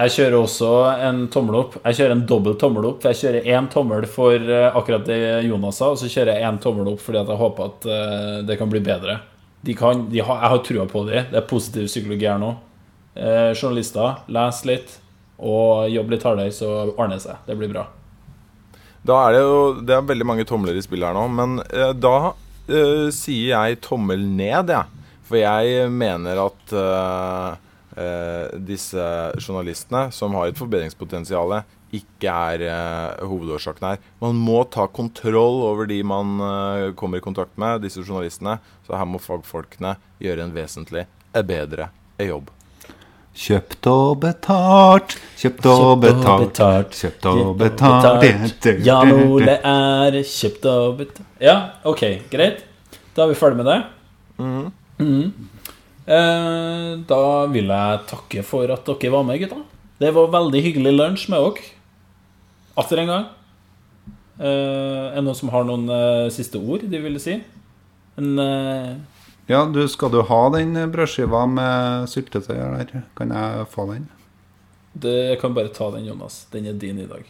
Jeg 0.00 0.12
kjører 0.14 0.36
også 0.38 0.68
en 1.04 1.24
tommel 1.32 1.58
opp. 1.58 1.74
Jeg 1.82 1.98
kjører 1.98 2.14
en 2.14 2.22
dobbel 2.28 2.54
tommel 2.60 2.86
opp. 2.88 3.02
For 3.02 3.12
jeg 3.12 3.20
kjører 3.20 3.48
én 3.52 3.68
tommel 3.72 4.06
for 4.08 4.36
eh, 4.38 4.68
akkurat 4.76 5.04
det 5.04 5.18
Jonas 5.44 5.80
sa, 5.80 5.90
og 5.92 6.00
så 6.00 6.08
kjører 6.08 6.38
jeg 6.38 6.48
én 6.48 6.60
tommel 6.62 6.88
opp 6.94 7.02
fordi 7.04 7.20
jeg 7.20 7.40
håper 7.42 7.66
at 7.66 7.88
eh, 7.96 8.38
det 8.48 8.56
kan 8.60 8.72
bli 8.72 8.80
bedre. 8.86 9.18
De 9.60 9.76
kan, 9.76 10.06
de 10.08 10.22
har, 10.24 10.40
jeg 10.40 10.52
har 10.54 10.64
trua 10.64 10.88
på 10.88 11.04
dem. 11.10 11.28
Det 11.32 11.40
er 11.42 11.48
positiv 11.50 11.90
psykologi 11.90 12.30
her 12.30 12.40
nå. 12.40 12.54
Eh, 13.12 13.50
journalister, 13.52 14.22
les 14.32 14.64
litt 14.70 14.96
og 15.36 15.90
jobb 15.92 16.14
litt 16.14 16.24
hardere, 16.24 16.52
så 16.54 16.70
ordner 16.94 17.18
det 17.18 17.26
seg. 17.26 17.44
Det 17.44 17.58
blir 17.60 17.72
bra. 17.72 17.84
Da 19.06 19.16
er 19.26 19.36
det 19.36 19.42
jo 19.44 19.60
Det 19.80 19.96
er 19.96 20.06
veldig 20.06 20.28
mange 20.28 20.46
tomler 20.48 20.76
i 20.76 20.84
spill 20.84 21.04
her 21.06 21.16
nå, 21.16 21.26
men 21.32 21.58
eh, 21.72 21.92
da 21.96 22.32
eh, 22.68 23.08
sier 23.14 23.54
jeg 23.54 23.80
tommel 23.86 24.24
ned, 24.24 24.72
jeg. 24.72 24.76
Ja. 24.76 24.86
For 25.30 25.38
jeg 25.38 25.90
mener 25.94 26.40
at 26.42 26.72
eh, 26.74 27.58
eh, 28.02 28.56
disse 28.66 29.04
journalistene, 29.38 30.08
som 30.14 30.34
har 30.34 30.50
et 30.50 30.58
forbedringspotensial, 30.58 31.60
ikke 31.94 32.34
er 32.50 32.64
eh, 32.66 33.22
hovedårsaken 33.30 33.88
her. 33.92 34.02
Man 34.22 34.38
må 34.42 34.60
ta 34.74 34.88
kontroll 34.90 35.62
over 35.66 35.86
de 35.90 36.00
man 36.06 36.36
eh, 36.46 36.90
kommer 36.98 37.22
i 37.22 37.24
kontakt 37.24 37.56
med, 37.58 37.82
disse 37.86 38.02
journalistene. 38.02 38.58
Så 38.86 38.98
her 38.98 39.08
må 39.08 39.22
fagfolkene 39.22 39.96
gjøre 40.22 40.46
en 40.46 40.54
vesentlig 40.54 41.06
bedre 41.46 41.92
jobb. 42.26 42.50
Kjøpt 43.40 43.86
og 43.86 44.18
betalt, 44.20 45.14
kjøpt 45.38 45.66
og 45.70 46.00
betalt, 46.02 46.96
kjøpt 46.98 47.28
og 47.30 47.52
betalt. 47.60 48.66
Jan 48.84 49.12
Ole 49.14 49.54
er 49.56 50.18
kjøpt 50.26 50.66
og 50.68 50.98
betalt 50.98 51.40
Ja, 51.40 51.54
ok, 51.86 52.02
greit. 52.32 52.64
Da 53.14 53.24
er 53.24 53.32
vi 53.32 53.38
ferdig 53.38 53.62
med 53.62 53.70
det. 53.70 53.78
Mhm. 54.40 55.32
Eh, 56.10 56.92
da 57.06 57.22
vil 57.52 57.70
jeg 57.70 58.00
takke 58.10 58.42
for 58.44 58.70
at 58.74 58.84
dere 58.88 59.12
var 59.14 59.22
med, 59.22 59.38
gutta. 59.40 59.60
Det 60.00 60.10
var 60.16 60.32
veldig 60.32 60.62
hyggelig 60.64 60.92
lunsj 60.96 61.28
med 61.30 61.44
dere. 61.44 61.70
Atter 62.80 63.02
en 63.02 63.12
gang. 63.12 63.26
Eh, 64.40 65.06
er 65.12 65.18
det 65.18 65.24
noen 65.26 65.36
som 65.36 65.52
har 65.52 65.66
noen 65.68 65.88
eh, 65.92 66.30
siste 66.32 66.58
ord 66.58 66.86
de 66.88 67.00
ville 67.02 67.20
si? 67.20 67.36
En 68.18 68.38
eh, 68.40 68.94
Ja, 69.50 69.64
du 69.66 69.88
skal 69.88 70.10
du 70.10 70.20
ha 70.22 70.40
den 70.54 70.76
brødskiva 70.92 71.40
med 71.50 72.04
syltetøy 72.06 72.54
der? 72.54 73.00
Kan 73.18 73.32
jeg 73.34 73.64
få 73.72 73.86
den? 73.92 74.04
det, 74.92 75.30
Jeg 75.30 75.40
kan 75.40 75.54
bare 75.54 75.72
ta 75.74 75.90
den, 75.90 76.04
Jonas. 76.06 76.46
Den 76.52 76.66
er 76.66 76.72
din 76.72 76.98
i 76.98 77.06
dag. 77.06 77.24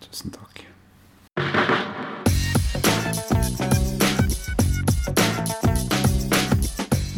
Tusen 0.00 0.30
takk. 0.30 0.62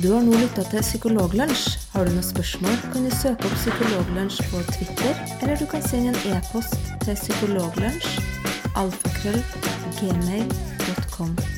Du 0.03 0.13
har 0.15 0.25
nå 0.25 0.33
lytta 0.41 0.65
til 0.71 0.81
Psykologlunsj. 0.81 1.77
Har 1.93 2.09
du 2.09 2.17
noen 2.17 2.25
spørsmål, 2.25 2.81
kan 2.95 3.05
du 3.05 3.13
søke 3.13 3.45
opp 3.45 3.61
Psykologlunsj 3.61 4.41
på 4.49 4.65
Twitter, 4.73 5.21
eller 5.43 5.61
du 5.61 5.67
kan 5.69 5.85
sende 5.85 6.17
en 6.17 6.39
e-post 6.39 6.81
til 7.05 7.13
psykologlunsj 7.15 8.25
alfakrøll 8.73 9.43
gmail.com. 10.01 11.58